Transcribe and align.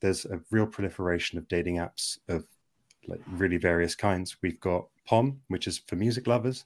there's 0.00 0.24
a 0.26 0.40
real 0.50 0.66
proliferation 0.66 1.38
of 1.38 1.48
dating 1.48 1.76
apps 1.76 2.18
of 2.28 2.44
like 3.08 3.20
really 3.32 3.56
various 3.56 3.94
kinds. 3.94 4.36
We've 4.42 4.60
got 4.60 4.86
Pom, 5.06 5.40
which 5.48 5.66
is 5.66 5.78
for 5.86 5.96
music 5.96 6.26
lovers. 6.26 6.64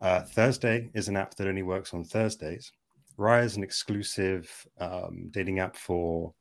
Uh, 0.00 0.22
Thursday 0.22 0.90
is 0.94 1.08
an 1.08 1.16
app 1.16 1.34
that 1.36 1.48
only 1.48 1.62
works 1.62 1.92
on 1.94 2.04
Thursdays. 2.04 2.72
Raya 3.18 3.44
is 3.44 3.56
an 3.56 3.62
exclusive 3.62 4.50
um, 4.78 5.28
dating 5.30 5.58
app 5.58 5.76
for 5.76 6.32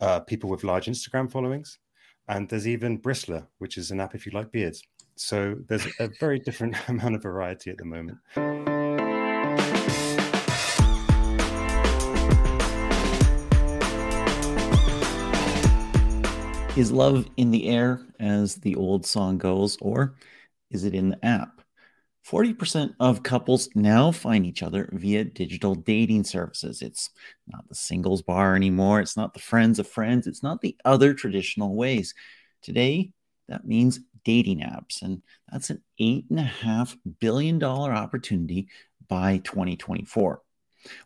uh, 0.00 0.20
people 0.20 0.50
with 0.50 0.64
large 0.64 0.86
Instagram 0.86 1.30
followings. 1.30 1.78
And 2.28 2.48
there's 2.48 2.68
even 2.68 3.00
Bristlr, 3.00 3.46
which 3.58 3.78
is 3.78 3.90
an 3.90 4.00
app 4.00 4.14
if 4.14 4.26
you 4.26 4.32
like 4.32 4.52
beards. 4.52 4.82
So 5.16 5.56
there's 5.68 5.86
a 5.98 6.08
very 6.20 6.38
different 6.38 6.76
amount 6.88 7.14
of 7.14 7.22
variety 7.22 7.70
at 7.70 7.78
the 7.78 7.84
moment. 7.84 8.18
Is 16.74 16.90
love 16.90 17.28
in 17.36 17.50
the 17.50 17.68
air, 17.68 18.00
as 18.18 18.54
the 18.54 18.76
old 18.76 19.04
song 19.04 19.36
goes, 19.36 19.76
or 19.82 20.14
is 20.70 20.84
it 20.84 20.94
in 20.94 21.10
the 21.10 21.22
app? 21.22 21.60
40% 22.26 22.94
of 22.98 23.22
couples 23.22 23.68
now 23.74 24.10
find 24.10 24.46
each 24.46 24.62
other 24.62 24.88
via 24.90 25.24
digital 25.24 25.74
dating 25.74 26.24
services. 26.24 26.80
It's 26.80 27.10
not 27.46 27.68
the 27.68 27.74
singles 27.74 28.22
bar 28.22 28.56
anymore. 28.56 29.00
It's 29.00 29.18
not 29.18 29.34
the 29.34 29.40
friends 29.40 29.78
of 29.78 29.86
friends. 29.86 30.26
It's 30.26 30.42
not 30.42 30.62
the 30.62 30.74
other 30.82 31.12
traditional 31.12 31.76
ways. 31.76 32.14
Today, 32.62 33.10
that 33.48 33.66
means 33.66 34.00
dating 34.24 34.60
apps. 34.60 35.02
And 35.02 35.22
that's 35.50 35.68
an 35.68 35.82
$8.5 36.00 36.96
billion 37.20 37.62
opportunity 37.62 38.68
by 39.08 39.38
2024. 39.44 40.40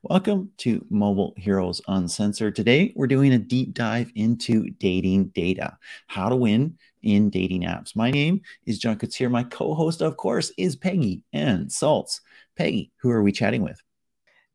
Welcome 0.02 0.50
to 0.58 0.84
Mobile 0.88 1.34
Heroes 1.36 1.82
Uncensored. 1.86 2.56
Today, 2.56 2.92
we're 2.96 3.06
doing 3.06 3.34
a 3.34 3.38
deep 3.38 3.74
dive 3.74 4.10
into 4.14 4.70
dating 4.70 5.28
data, 5.28 5.76
how 6.06 6.28
to 6.28 6.36
win 6.36 6.78
in 7.02 7.28
dating 7.28 7.62
apps. 7.62 7.94
My 7.94 8.10
name 8.10 8.40
is 8.64 8.78
John 8.78 8.96
Koetsier. 8.96 9.30
My 9.30 9.44
co 9.44 9.74
host, 9.74 10.00
of 10.00 10.16
course, 10.16 10.50
is 10.56 10.76
Peggy 10.76 11.22
Anne 11.32 11.66
Salz. 11.66 12.20
Peggy, 12.56 12.90
who 12.96 13.10
are 13.10 13.22
we 13.22 13.32
chatting 13.32 13.62
with? 13.62 13.82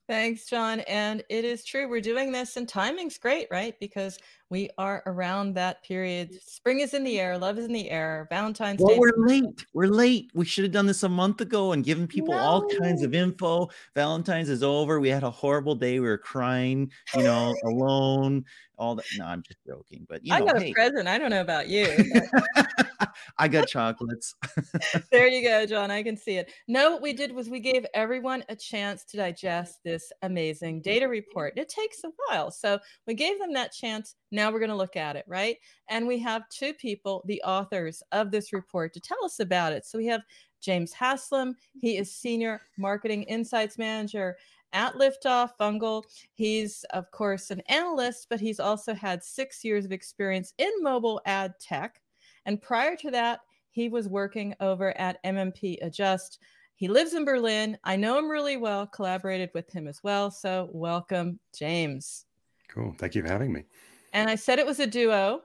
Thanks, 0.08 0.46
John. 0.46 0.80
And 0.82 1.24
it 1.30 1.46
is 1.46 1.64
true. 1.64 1.88
We're 1.88 2.02
doing 2.02 2.32
this, 2.32 2.58
and 2.58 2.68
timing's 2.68 3.18
great, 3.18 3.48
right? 3.52 3.76
Because 3.80 4.18
we 4.52 4.70
are 4.78 5.02
around 5.06 5.54
that 5.56 5.82
period. 5.82 6.38
Spring 6.46 6.82
is 6.82 6.94
in 6.94 7.06
the 7.06 7.20
air, 7.20 7.38
love 7.38 7.58
is 7.58 7.66
in 7.66 7.72
the 7.72 7.90
air, 7.90 8.28
Valentine's 8.30 8.82
well, 8.82 8.96
Day. 8.96 9.00
We're 9.00 9.26
late. 9.26 9.66
We're 9.74 9.88
late. 9.88 10.30
We 10.34 10.44
should 10.44 10.66
have 10.66 10.74
done 10.74 10.86
this 10.86 11.04
a 11.04 11.10
month 11.10 11.40
ago 11.40 11.72
and 11.72 11.86
given 11.86 12.06
people 12.06 12.34
no. 12.34 12.40
all 12.40 12.68
kinds 12.68 13.02
of 13.02 13.16
info. 13.16 13.70
Valentine's 13.96 14.50
is 14.50 14.62
over. 14.62 15.00
We 15.00 15.08
had 15.08 15.24
a 15.24 15.32
horrible 15.32 15.74
day. 15.74 16.02
We 16.02 16.08
were 16.08 16.18
crying, 16.18 16.92
you 17.16 17.24
know, 17.24 17.56
alone 17.64 18.44
all 18.82 18.96
that. 18.96 19.06
No, 19.18 19.26
I'm 19.26 19.44
just 19.44 19.60
joking. 19.66 20.06
But 20.10 20.26
you 20.26 20.32
know, 20.32 20.38
I 20.38 20.42
got 20.42 20.62
hey. 20.62 20.72
a 20.72 20.74
present. 20.74 21.08
I 21.08 21.18
don't 21.18 21.30
know 21.30 21.42
about 21.42 21.70
you. 21.70 21.88
I 23.38 23.48
got 23.48 23.68
chocolates. 23.68 24.36
there 25.12 25.28
you 25.28 25.48
go, 25.48 25.66
John. 25.66 25.92
I 25.92 26.02
can 26.04 26.18
see 26.18 26.38
it. 26.38 26.52
No, 26.68 26.92
what 26.92 27.02
we 27.02 27.14
did 27.14 27.32
was 27.32 27.50
we 27.50 27.60
gave 27.60 27.86
everyone 27.94 28.44
a 28.50 28.56
chance 28.56 29.06
to 29.06 29.18
digest 29.18 29.80
this 29.86 30.12
amazing 30.24 30.82
data 30.82 31.08
report. 31.08 31.54
It 31.58 31.70
takes 31.70 32.04
a 32.04 32.10
while. 32.28 32.50
So 32.50 32.80
we 33.06 33.14
gave 33.14 33.40
them 33.40 33.54
that 33.54 33.72
chance. 33.72 34.16
Now 34.32 34.52
we're 34.52 34.60
going 34.60 34.70
to 34.70 34.76
look 34.76 34.96
at 34.96 35.16
it, 35.16 35.26
right? 35.28 35.58
And 35.90 36.08
we 36.08 36.20
have 36.20 36.48
two 36.50 36.74
people, 36.74 37.24
the 37.26 37.42
authors 37.44 38.02
of 38.12 38.32
this 38.32 38.54
report, 38.54 38.94
to 38.94 39.00
tell 39.00 39.24
us 39.24 39.40
about 39.40 39.74
it. 39.74 39.86
So 39.86 39.98
we 39.98 40.08
have 40.08 40.22
James 40.62 40.94
Haslam. 40.94 41.56
He 41.80 41.98
is 41.98 42.08
mm-hmm. 42.08 42.28
Senior 42.28 42.62
Marketing 42.78 43.24
Insights 43.24 43.78
Manager 43.78 44.38
at 44.74 44.94
Liftoff 44.94 45.52
Vungle. 45.60 46.04
He's, 46.34 46.86
of 46.92 47.12
course, 47.12 47.52
an 47.52 47.62
analyst, 47.68 48.28
but 48.30 48.40
he's 48.40 48.60
also 48.60 48.94
had 48.94 49.24
six 49.24 49.64
years 49.64 49.86
of 49.86 49.92
experience 49.92 50.54
in 50.58 50.72
mobile 50.82 51.22
ad 51.26 51.54
tech. 51.60 52.02
And 52.46 52.62
prior 52.62 52.96
to 52.98 53.12
that, 53.12 53.42
he 53.72 53.90
was 53.90 54.08
working 54.08 54.56
over 54.60 54.98
at 54.98 55.24
MMP 55.24 55.78
Adjust. 55.82 56.40
He 56.76 56.88
lives 56.88 57.14
in 57.14 57.26
Berlin. 57.26 57.78
I 57.84 57.96
know 57.96 58.18
him 58.18 58.30
really 58.30 58.58
well, 58.58 58.88
collaborated 58.88 59.52
with 59.54 59.70
him 59.72 59.88
as 59.88 60.02
well. 60.04 60.32
So, 60.32 60.70
welcome, 60.72 61.40
James. 61.58 62.26
Cool. 62.68 62.96
Thank 62.98 63.16
you 63.16 63.22
for 63.22 63.30
having 63.30 63.54
me. 63.54 63.66
And 64.14 64.30
I 64.30 64.36
said 64.36 64.60
it 64.60 64.66
was 64.66 64.80
a 64.80 64.88
duo, 64.88 65.42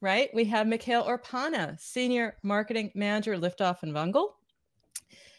right? 0.00 0.30
We 0.34 0.44
have 0.46 0.66
Mikhail 0.66 1.04
Orpana, 1.04 1.78
Senior 1.80 2.36
Marketing 2.42 2.90
Manager, 2.94 3.36
Liftoff 3.38 3.82
and 3.82 3.94
Vungle. 3.94 4.32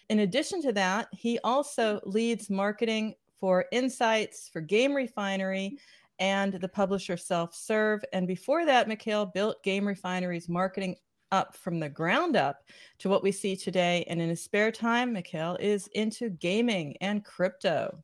In 0.09 0.19
addition 0.19 0.61
to 0.63 0.73
that, 0.73 1.07
he 1.11 1.39
also 1.43 1.99
leads 2.03 2.49
marketing 2.49 3.15
for 3.39 3.65
Insights, 3.71 4.49
for 4.51 4.61
Game 4.61 4.93
Refinery, 4.93 5.77
and 6.19 6.53
the 6.53 6.67
publisher 6.67 7.17
Self 7.17 7.53
Serve. 7.55 8.03
And 8.13 8.27
before 8.27 8.65
that, 8.65 8.87
Mikhail 8.87 9.25
built 9.25 9.63
Game 9.63 9.87
Refinery's 9.87 10.49
marketing 10.49 10.95
up 11.31 11.55
from 11.55 11.79
the 11.79 11.89
ground 11.89 12.35
up 12.35 12.63
to 12.99 13.09
what 13.09 13.23
we 13.23 13.31
see 13.31 13.55
today. 13.55 14.05
And 14.07 14.21
in 14.21 14.29
his 14.29 14.43
spare 14.43 14.71
time, 14.71 15.13
Mikhail 15.13 15.57
is 15.59 15.87
into 15.87 16.29
gaming 16.29 16.95
and 17.01 17.25
crypto. 17.25 18.03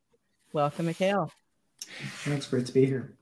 Welcome, 0.52 0.86
Mikhail. 0.86 1.30
Thanks. 2.24 2.46
Great 2.46 2.66
to 2.66 2.72
be 2.72 2.84
here. 2.84 3.16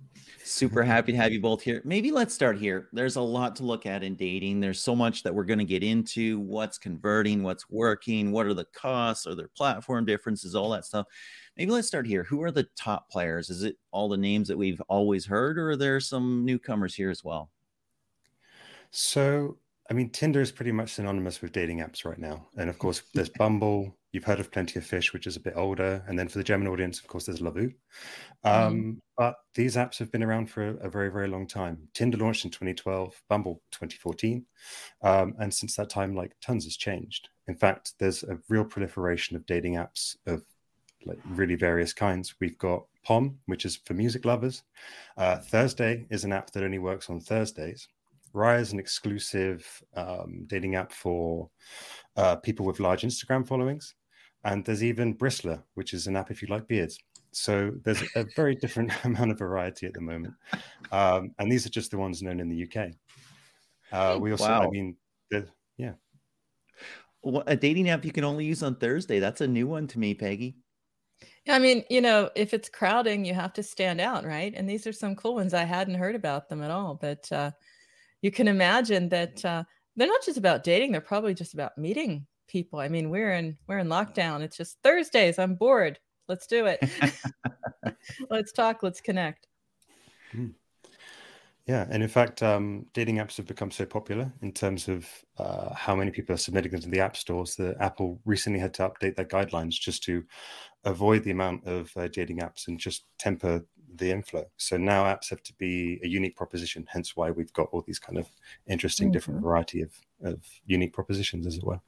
Super 0.48 0.80
mm-hmm. 0.80 0.90
happy 0.90 1.12
to 1.12 1.18
have 1.18 1.30
you 1.30 1.42
both 1.42 1.60
here. 1.60 1.82
Maybe 1.84 2.10
let's 2.10 2.32
start 2.32 2.58
here. 2.58 2.88
There's 2.94 3.16
a 3.16 3.20
lot 3.20 3.54
to 3.56 3.64
look 3.64 3.84
at 3.84 4.02
in 4.02 4.16
dating. 4.16 4.60
There's 4.60 4.80
so 4.80 4.96
much 4.96 5.22
that 5.22 5.34
we're 5.34 5.44
going 5.44 5.58
to 5.58 5.64
get 5.64 5.82
into 5.82 6.40
what's 6.40 6.78
converting, 6.78 7.42
what's 7.42 7.68
working, 7.68 8.32
what 8.32 8.46
are 8.46 8.54
the 8.54 8.64
costs, 8.74 9.26
are 9.26 9.34
there 9.34 9.50
platform 9.54 10.06
differences, 10.06 10.54
all 10.54 10.70
that 10.70 10.86
stuff. 10.86 11.06
Maybe 11.58 11.70
let's 11.70 11.86
start 11.86 12.06
here. 12.06 12.24
Who 12.24 12.42
are 12.42 12.50
the 12.50 12.66
top 12.76 13.10
players? 13.10 13.50
Is 13.50 13.62
it 13.62 13.76
all 13.90 14.08
the 14.08 14.16
names 14.16 14.48
that 14.48 14.56
we've 14.56 14.80
always 14.88 15.26
heard, 15.26 15.58
or 15.58 15.72
are 15.72 15.76
there 15.76 16.00
some 16.00 16.46
newcomers 16.46 16.94
here 16.94 17.10
as 17.10 17.22
well? 17.22 17.50
So, 18.90 19.58
I 19.90 19.94
mean, 19.94 20.10
Tinder 20.10 20.40
is 20.40 20.52
pretty 20.52 20.72
much 20.72 20.92
synonymous 20.92 21.40
with 21.40 21.52
dating 21.52 21.78
apps 21.78 22.04
right 22.04 22.18
now. 22.18 22.46
And 22.56 22.68
of 22.68 22.78
course, 22.80 23.02
there's 23.14 23.30
Bumble, 23.30 23.96
You've 24.12 24.24
heard 24.24 24.40
of 24.40 24.50
Plenty 24.50 24.78
of 24.78 24.86
Fish, 24.86 25.12
which 25.12 25.26
is 25.26 25.36
a 25.36 25.40
bit 25.40 25.52
older. 25.54 26.02
And 26.06 26.18
then 26.18 26.28
for 26.28 26.38
the 26.38 26.44
German 26.44 26.66
audience, 26.66 26.98
of 26.98 27.06
course, 27.06 27.26
there's 27.26 27.40
Lovoo. 27.40 27.74
Um, 28.42 28.74
mm. 28.74 28.96
But 29.18 29.36
these 29.54 29.76
apps 29.76 29.98
have 29.98 30.10
been 30.10 30.22
around 30.22 30.50
for 30.50 30.66
a, 30.66 30.74
a, 30.86 30.88
very, 30.88 31.10
very 31.10 31.28
long 31.28 31.46
time. 31.46 31.88
Tinder 31.92 32.16
launched 32.16 32.44
in 32.46 32.50
2012, 32.50 33.20
Bumble 33.28 33.60
2014. 33.70 34.46
Um, 35.02 35.34
and 35.38 35.52
since 35.52 35.76
that 35.76 35.90
time, 35.90 36.14
like 36.14 36.34
tons 36.40 36.64
has 36.64 36.76
changed. 36.76 37.28
In 37.48 37.54
fact, 37.54 37.92
there's 37.98 38.22
a 38.22 38.38
real 38.48 38.64
proliferation 38.64 39.36
of 39.36 39.44
dating 39.44 39.74
apps 39.74 40.16
of 40.26 40.42
like 41.04 41.18
really 41.26 41.54
various 41.54 41.92
kinds. 41.92 42.34
We've 42.40 42.58
got 42.58 42.84
Pom, 43.04 43.38
which 43.44 43.66
is 43.66 43.76
for 43.76 43.92
music 43.92 44.24
lovers. 44.24 44.62
Uh, 45.18 45.36
Thursday 45.36 46.06
is 46.08 46.24
an 46.24 46.32
app 46.32 46.50
that 46.52 46.64
only 46.64 46.78
works 46.78 47.10
on 47.10 47.20
Thursdays. 47.20 47.88
Raya 48.34 48.60
is 48.60 48.72
an 48.72 48.78
exclusive 48.78 49.66
um, 49.94 50.44
dating 50.46 50.74
app 50.74 50.92
for 50.92 51.50
uh, 52.16 52.36
people 52.36 52.66
with 52.66 52.80
large 52.80 53.02
Instagram 53.02 53.46
followings. 53.46 53.94
And 54.44 54.64
there's 54.64 54.84
even 54.84 55.16
Bristlr, 55.16 55.62
which 55.74 55.94
is 55.94 56.06
an 56.06 56.16
app 56.16 56.30
if 56.30 56.42
you 56.42 56.48
like 56.48 56.68
beards. 56.68 56.98
So 57.32 57.72
there's 57.84 58.02
a 58.14 58.24
very 58.36 58.54
different 58.54 58.92
amount 59.04 59.30
of 59.30 59.38
variety 59.38 59.86
at 59.86 59.94
the 59.94 60.00
moment. 60.00 60.34
Um, 60.92 61.32
and 61.38 61.50
these 61.50 61.66
are 61.66 61.70
just 61.70 61.90
the 61.90 61.98
ones 61.98 62.22
known 62.22 62.40
in 62.40 62.48
the 62.48 62.64
UK. 62.64 62.92
Uh, 63.90 64.18
we 64.18 64.30
also, 64.30 64.48
wow. 64.48 64.62
I 64.62 64.68
mean, 64.68 64.96
yeah. 65.76 65.92
Well, 67.22 67.42
a 67.46 67.56
dating 67.56 67.88
app 67.90 68.04
you 68.04 68.12
can 68.12 68.24
only 68.24 68.44
use 68.44 68.62
on 68.62 68.76
Thursday. 68.76 69.18
That's 69.18 69.40
a 69.40 69.48
new 69.48 69.66
one 69.66 69.86
to 69.88 69.98
me, 69.98 70.14
Peggy. 70.14 70.56
I 71.48 71.58
mean, 71.58 71.84
you 71.88 72.00
know, 72.00 72.30
if 72.36 72.52
it's 72.52 72.68
crowding, 72.68 73.24
you 73.24 73.34
have 73.34 73.54
to 73.54 73.62
stand 73.62 74.00
out, 74.00 74.24
right? 74.24 74.52
And 74.54 74.68
these 74.68 74.86
are 74.86 74.92
some 74.92 75.16
cool 75.16 75.34
ones. 75.34 75.54
I 75.54 75.64
hadn't 75.64 75.94
heard 75.94 76.14
about 76.14 76.48
them 76.48 76.62
at 76.62 76.70
all, 76.70 76.94
but 76.94 77.30
uh, 77.32 77.50
you 78.22 78.30
can 78.30 78.48
imagine 78.48 79.08
that 79.10 79.44
uh, 79.44 79.64
they're 79.96 80.06
not 80.06 80.24
just 80.24 80.38
about 80.38 80.64
dating; 80.64 80.92
they're 80.92 81.00
probably 81.00 81.34
just 81.34 81.54
about 81.54 81.76
meeting 81.78 82.26
people. 82.48 82.78
I 82.78 82.88
mean, 82.88 83.10
we're 83.10 83.32
in 83.32 83.56
we're 83.66 83.78
in 83.78 83.88
lockdown. 83.88 84.40
It's 84.40 84.56
just 84.56 84.78
Thursdays. 84.82 85.38
I'm 85.38 85.54
bored. 85.54 85.98
Let's 86.28 86.46
do 86.46 86.66
it. 86.66 86.80
let's 88.30 88.52
talk. 88.52 88.82
Let's 88.82 89.00
connect. 89.00 89.46
Mm. 90.34 90.54
Yeah, 91.68 91.86
and 91.90 92.02
in 92.02 92.08
fact, 92.08 92.42
um, 92.42 92.86
dating 92.94 93.16
apps 93.16 93.36
have 93.36 93.46
become 93.46 93.70
so 93.70 93.84
popular 93.84 94.32
in 94.40 94.52
terms 94.52 94.88
of 94.88 95.06
uh, 95.36 95.74
how 95.74 95.94
many 95.94 96.10
people 96.10 96.34
are 96.34 96.38
submitting 96.38 96.72
them 96.72 96.80
to 96.80 96.88
the 96.88 97.00
app 97.00 97.14
stores 97.14 97.56
that 97.56 97.76
Apple 97.78 98.18
recently 98.24 98.58
had 98.58 98.72
to 98.74 98.88
update 98.88 99.16
their 99.16 99.26
guidelines 99.26 99.72
just 99.72 100.02
to 100.04 100.24
avoid 100.84 101.24
the 101.24 101.30
amount 101.30 101.66
of 101.66 101.92
uh, 101.94 102.08
dating 102.08 102.38
apps 102.38 102.68
and 102.68 102.78
just 102.80 103.04
temper 103.18 103.66
the 103.98 104.10
inflow. 104.10 104.46
So 104.56 104.76
now 104.76 105.04
apps 105.04 105.30
have 105.30 105.42
to 105.44 105.52
be 105.54 106.00
a 106.02 106.08
unique 106.08 106.36
proposition. 106.36 106.86
Hence 106.90 107.16
why 107.16 107.30
we've 107.30 107.52
got 107.52 107.68
all 107.72 107.82
these 107.82 107.98
kind 107.98 108.18
of 108.18 108.28
interesting, 108.66 109.08
mm-hmm. 109.08 109.12
different 109.12 109.42
variety 109.42 109.82
of 109.82 109.92
of 110.22 110.42
unique 110.66 110.92
propositions, 110.92 111.46
as 111.46 111.56
it 111.56 111.64
were. 111.64 111.80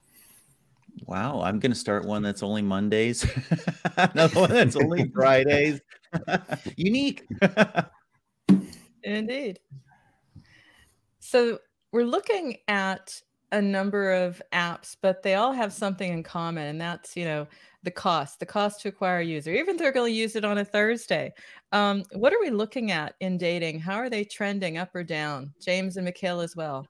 Wow, 1.07 1.41
I'm 1.43 1.59
going 1.59 1.73
to 1.73 1.79
start 1.79 2.05
one 2.05 2.23
that's 2.23 2.43
only 2.43 2.63
Mondays, 2.63 3.25
another 3.97 4.41
one 4.41 4.51
that's 4.51 4.77
only 4.77 5.09
Fridays. 5.15 5.81
Unique. 6.77 7.27
Indeed. 9.05 9.61
So 11.21 11.59
we're 11.93 12.05
looking 12.05 12.57
at 12.67 13.23
a 13.53 13.63
number 13.63 14.13
of 14.13 14.43
apps, 14.53 14.97
but 15.01 15.23
they 15.23 15.35
all 15.35 15.53
have 15.53 15.73
something 15.73 16.13
in 16.13 16.23
common, 16.23 16.67
and 16.67 16.81
that's 16.81 17.17
you 17.17 17.25
know 17.25 17.47
the 17.83 17.91
cost, 17.91 18.41
the 18.41 18.47
cost 18.47 18.81
to 18.83 18.89
acquire 18.89 19.21
a 19.21 19.25
user, 19.25 19.53
even 19.53 19.75
if 19.75 19.79
they're 19.79 19.93
going 19.93 20.13
to 20.13 20.19
use 20.19 20.37
it 20.37 20.45
on 20.45 20.59
a 20.59 20.65
Thursday. 20.65 21.33
Um, 21.73 22.05
what 22.13 22.33
are 22.33 22.41
we 22.41 22.51
looking 22.51 22.91
at 22.91 23.15
in 23.21 23.39
dating? 23.39 23.81
How 23.81 23.97
are 23.97 24.11
they 24.11 24.25
trending 24.25 24.79
up 24.79 24.95
or 24.95 25.03
down? 25.03 25.53
James 25.61 25.97
and 25.97 26.05
Mikhail 26.05 26.41
as 26.41 26.55
well. 26.57 26.87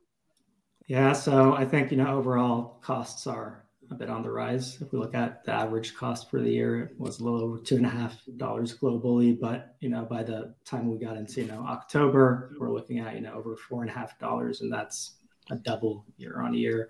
Yeah, 0.87 1.13
so 1.13 1.55
I 1.55 1.65
think 1.65 1.93
you 1.93 1.97
know 1.97 2.17
overall 2.17 2.79
costs 2.83 3.27
are 3.27 3.65
a 3.91 3.95
bit 3.95 4.11
on 4.11 4.23
the 4.23 4.31
rise. 4.31 4.81
If 4.81 4.93
we 4.93 4.99
look 4.99 5.15
at 5.15 5.45
the 5.45 5.53
average 5.53 5.95
cost 5.95 6.31
for 6.31 6.41
the 6.41 6.51
year, 6.51 6.85
it 6.85 6.99
was 6.99 7.21
a 7.21 7.25
little 7.25 7.43
over 7.43 7.59
two 7.59 7.77
and 7.77 7.87
a 7.87 7.91
half 7.91 8.17
dollars 8.37 8.77
globally. 8.77 9.39
But 9.39 9.77
you 9.81 9.89
know, 9.89 10.05
by 10.05 10.23
the 10.23 10.55
time 10.65 10.91
we 10.91 10.99
got 10.99 11.17
into 11.17 11.43
you 11.43 11.49
know 11.49 11.65
October, 11.69 12.53
we're 12.59 12.73
looking 12.73 12.99
at 12.99 13.15
you 13.15 13.21
know 13.21 13.35
over 13.35 13.57
four 13.57 13.83
and 13.83 13.91
a 13.91 13.95
half 13.95 14.19
dollars, 14.19 14.63
and 14.63 14.73
that's 14.73 15.13
a 15.51 15.57
double 15.57 16.05
year 16.17 16.41
on 16.41 16.55
year. 16.55 16.89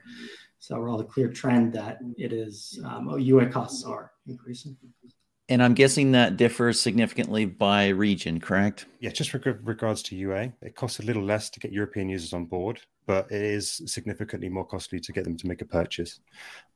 So 0.61 0.79
we're 0.79 0.91
all 0.91 1.01
a 1.01 1.05
clear 1.05 1.29
trend 1.29 1.73
that 1.73 1.99
it 2.19 2.35
is 2.35 2.79
um, 2.85 3.19
UA 3.19 3.47
costs 3.47 3.83
are 3.83 4.13
increasing. 4.27 4.77
And 5.49 5.63
I'm 5.63 5.75
guessing 5.75 6.13
that 6.13 6.37
differs 6.37 6.81
significantly 6.81 7.47
by 7.47 7.89
region, 7.89 8.39
correct? 8.39 8.85
Yeah, 9.01 9.11
just 9.11 9.33
reg- 9.33 9.59
regards 9.65 10.03
to 10.05 10.15
UA, 10.15 10.53
it 10.61 10.77
costs 10.77 11.01
a 11.01 11.03
little 11.03 11.25
less 11.25 11.49
to 11.51 11.61
get 11.61 11.73
European 11.73 12.11
users 12.11 12.35
on 12.35 12.45
board, 12.45 12.79
but 13.07 13.33
it 13.33 13.43
is 13.43 13.81
significantly 13.87 14.51
more 14.51 14.67
costly 14.67 15.01
to 15.01 15.13
get 15.13 15.25
them 15.25 15.37
to 15.39 15.49
make 15.49 15.63
a 15.63 15.65
purchase. 15.65 16.21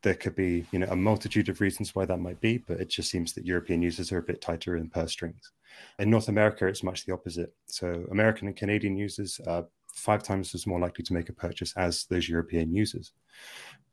There 0.03 0.15
could 0.15 0.35
be, 0.35 0.65
you 0.73 0.79
know, 0.79 0.89
a 0.89 0.97
multitude 0.97 1.51
of 1.51 1.61
reasons 1.61 1.95
why 1.95 2.07
that 2.07 2.17
might 2.17 2.41
be, 2.41 2.59
but 2.59 2.81
it 2.81 2.89
just 2.89 3.11
seems 3.11 3.35
that 3.35 3.47
European 3.47 3.83
users 3.83 4.11
are 4.13 4.19
a 4.19 4.23
bit 4.23 4.41
tighter 4.41 4.77
in 4.77 4.89
purse 4.89 5.13
strings. 5.13 5.53
In 5.99 6.09
North 6.09 6.29
America, 6.29 6.67
it's 6.67 6.83
much 6.83 7.05
the 7.05 7.13
opposite. 7.13 7.53
So 7.67 8.07
American 8.11 8.49
and 8.49 8.57
Canadian 8.57 8.97
users 8.97 9.41
are 9.47 9.67
five 9.95 10.23
times 10.23 10.55
as 10.55 10.67
more 10.67 10.81
likely 10.81 11.05
to 11.05 11.13
make 11.13 11.29
a 11.29 11.33
purchase 11.33 11.73
as 11.77 12.05
those 12.07 12.29
European 12.29 12.75
users. 12.75 13.13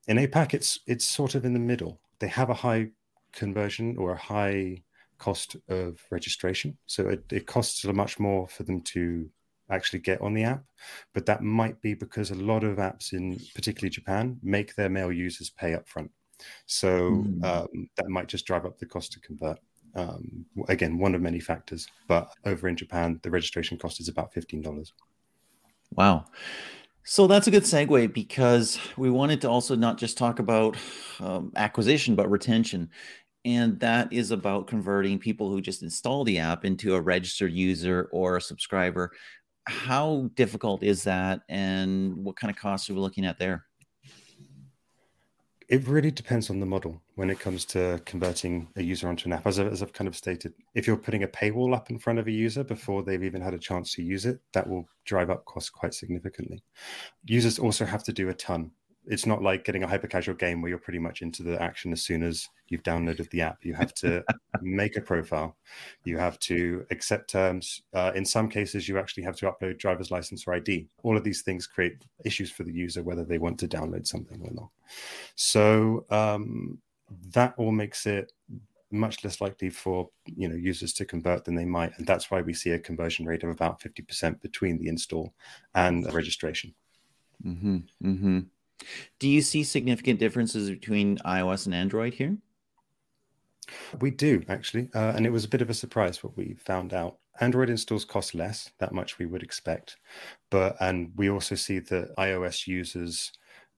In 0.07 0.18
APAC, 0.18 0.53
it's 0.53 0.80
it's 0.88 1.07
sort 1.07 1.36
of 1.36 1.45
in 1.45 1.53
the 1.53 1.59
middle. 1.59 2.00
They 2.19 2.27
have 2.27 2.50
a 2.50 2.56
high 2.56 2.89
conversion 3.31 3.95
or 3.98 4.12
a 4.12 4.18
high 4.18 4.83
cost 5.18 5.56
of 5.69 6.00
registration. 6.09 6.77
So 6.88 7.07
it, 7.07 7.24
it 7.31 7.45
costs 7.45 7.83
a 7.86 7.94
much 7.94 8.19
more 8.19 8.48
for 8.48 8.63
them 8.63 8.81
to 8.81 9.30
actually 9.69 10.00
get 10.00 10.19
on 10.21 10.33
the 10.33 10.44
app. 10.44 10.63
But 11.13 11.25
that 11.27 11.44
might 11.44 11.80
be 11.81 11.94
because 11.94 12.31
a 12.31 12.36
lot 12.36 12.63
of 12.63 12.77
apps 12.77 13.13
in 13.13 13.39
particularly 13.56 13.92
Japan 13.92 14.38
make 14.42 14.75
their 14.75 14.89
male 14.89 15.12
users 15.12 15.50
pay 15.50 15.74
upfront. 15.74 16.09
So 16.65 17.12
mm. 17.12 17.44
um, 17.45 17.89
that 17.98 18.09
might 18.09 18.27
just 18.27 18.45
drive 18.45 18.65
up 18.65 18.80
the 18.80 18.86
cost 18.86 19.12
to 19.13 19.19
convert. 19.19 19.59
Um, 19.94 20.45
again, 20.68 20.98
one 20.98 21.13
of 21.13 21.21
many 21.21 21.39
factors. 21.39 21.88
But 22.07 22.33
over 22.45 22.68
in 22.68 22.75
Japan, 22.75 23.19
the 23.24 23.30
registration 23.30 23.77
cost 23.77 24.00
is 24.00 24.07
about 24.07 24.33
$15. 24.33 24.92
Wow. 25.96 26.26
So 27.04 27.28
that's 27.28 27.48
a 27.48 27.52
good 27.52 27.64
segue 27.64 28.14
because 28.14 28.80
we 28.98 29.10
wanted 29.10 29.42
to 29.42 29.50
also 29.50 29.76
not 29.76 29.98
just 29.98 30.18
talk 30.18 30.40
about 30.40 30.78
um, 31.20 31.52
acquisition, 31.56 32.16
but 32.16 32.30
retention. 32.30 32.90
And 33.44 33.80
that 33.80 34.14
is 34.14 34.32
about 34.32 34.68
converting 34.68 35.20
people 35.20 35.50
who 35.50 35.62
just 35.62 35.82
install 35.84 36.24
the 36.24 36.40
app 36.40 36.64
into 36.64 36.96
a 36.96 37.02
registered 37.02 37.54
user 37.54 38.08
or 38.12 38.38
a 38.38 38.42
subscriber. 38.42 39.12
How 39.68 40.30
difficult 40.36 40.84
is 40.84 41.04
that? 41.04 41.42
And 41.50 42.16
what 42.18 42.36
kind 42.36 42.52
of 42.52 42.58
costs 42.58 42.90
are 42.90 42.94
we 42.94 43.00
looking 43.00 43.26
at 43.26 43.40
there? 43.40 43.66
It 45.72 45.88
really 45.88 46.12
depends 46.12 46.50
on 46.50 46.60
the 46.60 46.66
model 46.66 47.02
when 47.16 47.30
it 47.30 47.40
comes 47.40 47.64
to 47.68 48.02
converting 48.04 48.68
a 48.76 48.84
user 48.84 49.08
onto 49.08 49.30
an 49.30 49.32
app. 49.32 49.48
As, 49.48 49.58
I, 49.58 49.68
as 49.68 49.82
I've 49.82 49.94
kind 49.94 50.10
of 50.10 50.18
stated, 50.18 50.54
if 50.76 50.86
you're 50.86 50.98
putting 50.98 51.24
a 51.24 51.30
paywall 51.30 51.74
up 51.74 51.90
in 51.90 51.98
front 51.98 52.20
of 52.20 52.28
a 52.28 52.32
user 52.32 52.62
before 52.62 53.04
they've 53.04 53.24
even 53.24 53.42
had 53.42 53.54
a 53.54 53.58
chance 53.58 53.94
to 53.94 54.04
use 54.04 54.26
it, 54.26 54.42
that 54.52 54.68
will 54.68 54.86
drive 55.06 55.30
up 55.30 55.46
costs 55.46 55.70
quite 55.70 55.94
significantly. 55.94 56.62
Users 57.24 57.58
also 57.58 57.86
have 57.86 58.04
to 58.04 58.12
do 58.12 58.28
a 58.28 58.34
ton 58.34 58.72
it's 59.07 59.25
not 59.25 59.42
like 59.42 59.63
getting 59.63 59.83
a 59.83 59.88
hyper 59.88 60.07
casual 60.07 60.36
game 60.36 60.62
where 60.62 60.69
you're 60.69 60.77
pretty 60.77 61.00
much 61.00 61.21
into 61.21 61.44
the 61.44 61.62
action 61.62 61.92
as 61.92 62.01
soon 62.01 62.24
as 62.24 62.48
you've 62.69 62.83
downloaded 62.83 63.30
the 63.31 63.42
app. 63.42 63.57
You 63.63 63.74
have 63.74 63.94
to 63.95 64.24
make 64.62 64.95
a 64.95 65.01
profile, 65.01 65.56
you 66.03 66.18
have 66.18 66.38
to 66.39 66.86
accept 66.92 67.30
terms. 67.30 67.81
Uh, 67.94 68.12
in 68.15 68.25
some 68.25 68.48
cases, 68.48 68.88
you 68.88 69.00
actually 69.00 69.24
have 69.24 69.36
to 69.38 69.51
upload 69.51 69.80
driver's 69.80 70.12
license 70.12 70.48
or 70.48 70.53
ID. 70.53 70.88
All 71.03 71.18
of 71.18 71.24
these 71.24 71.42
things 71.42 71.68
create 71.68 72.03
issues 72.25 72.51
for 72.51 72.63
the 72.63 72.74
user 72.74 73.03
whether 73.03 73.25
they 73.25 73.39
want 73.39 73.59
to 73.59 73.68
download 73.68 74.06
something 74.06 74.42
or 74.42 74.51
not. 74.53 74.69
So 75.36 76.06
um, 76.09 76.77
that 77.33 77.53
all 77.57 77.71
makes 77.71 78.06
it 78.06 78.31
much 78.92 79.24
less 79.24 79.39
likely 79.39 79.69
for 79.69 80.09
you 80.25 80.48
know 80.50 80.56
users 80.56 80.94
to 80.94 81.06
convert 81.06 81.45
than 81.45 81.56
they 81.56 81.65
might 81.65 81.98
and 81.98 82.06
that's 82.06 82.30
why 82.30 82.42
we 82.42 82.53
see 82.53 82.71
a 82.71 82.80
conversion 82.80 83.25
rate 83.25 83.42
of 83.42 83.50
about 83.50 83.80
50% 83.80 84.42
between 84.42 84.77
the 84.77 84.89
install 84.89 85.33
and 85.75 86.03
the 86.03 86.12
registration 86.12 86.74
mm-hmm, 87.45 87.77
mm-hmm. 88.03 88.39
Do 89.19 89.28
you 89.28 89.42
see 89.42 89.63
significant 89.63 90.19
differences 90.19 90.69
between 90.69 91.18
iOS 91.19 91.66
and 91.66 91.75
Android 91.75 92.13
here? 92.13 92.38
We 94.00 94.12
do 94.12 94.44
actually, 94.50 94.89
uh, 94.94 95.13
and 95.16 95.25
it 95.25 95.31
was 95.31 95.45
a 95.45 95.50
bit 95.50 95.62
of 95.62 95.69
a 95.69 95.74
surprise 95.74 96.24
what 96.24 96.36
we 96.36 96.56
found 96.56 96.94
out. 96.94 97.18
Android 97.39 97.69
installs 97.69 98.06
cost 98.06 98.36
less, 98.36 98.72
that 98.80 98.94
much 98.94 99.18
we 99.18 99.25
would 99.25 99.42
expect, 99.42 99.98
but 100.50 100.75
and 100.81 101.12
we 101.16 101.30
also 101.30 101.56
see 101.56 101.80
that 101.80 102.16
iOS 102.18 102.68
users 102.68 103.31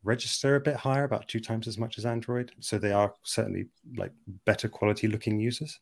register 0.04 0.56
a 0.56 0.60
bit 0.60 0.76
higher, 0.76 1.06
about 1.06 1.28
two 1.28 1.40
times 1.40 1.68
as 1.68 1.78
much 1.78 1.98
as 1.98 2.06
Android. 2.06 2.52
So 2.60 2.78
they 2.78 2.92
are 2.92 3.14
certainly 3.24 3.68
like 3.96 4.12
better 4.46 4.68
quality 4.68 5.08
looking 5.08 5.40
users. 5.40 5.80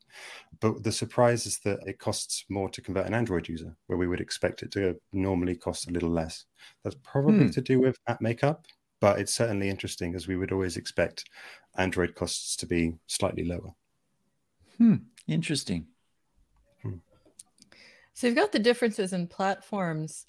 But 0.59 0.83
the 0.83 0.91
surprise 0.91 1.45
is 1.47 1.57
that 1.59 1.79
it 1.87 1.97
costs 1.97 2.45
more 2.49 2.69
to 2.69 2.81
convert 2.81 3.07
an 3.07 3.15
Android 3.15 3.47
user, 3.47 3.75
where 3.87 3.97
we 3.97 4.07
would 4.07 4.21
expect 4.21 4.61
it 4.61 4.71
to 4.73 4.95
normally 5.11 5.55
cost 5.55 5.89
a 5.89 5.91
little 5.91 6.11
less. 6.11 6.45
That's 6.83 6.97
probably 7.03 7.45
hmm. 7.45 7.51
to 7.51 7.61
do 7.61 7.79
with 7.79 7.97
app 8.07 8.21
makeup 8.21 8.65
but 9.01 9.19
it's 9.19 9.33
certainly 9.33 9.67
interesting 9.67 10.15
as 10.15 10.27
we 10.27 10.37
would 10.37 10.53
always 10.53 10.77
expect 10.77 11.25
Android 11.75 12.15
costs 12.15 12.55
to 12.57 12.65
be 12.65 12.93
slightly 13.07 13.43
lower. 13.43 13.73
Hmm. 14.77 14.95
Interesting. 15.27 15.87
Hmm. 16.83 16.97
So 18.13 18.27
you've 18.27 18.35
got 18.35 18.51
the 18.51 18.59
differences 18.59 19.11
in 19.11 19.27
platforms. 19.27 20.25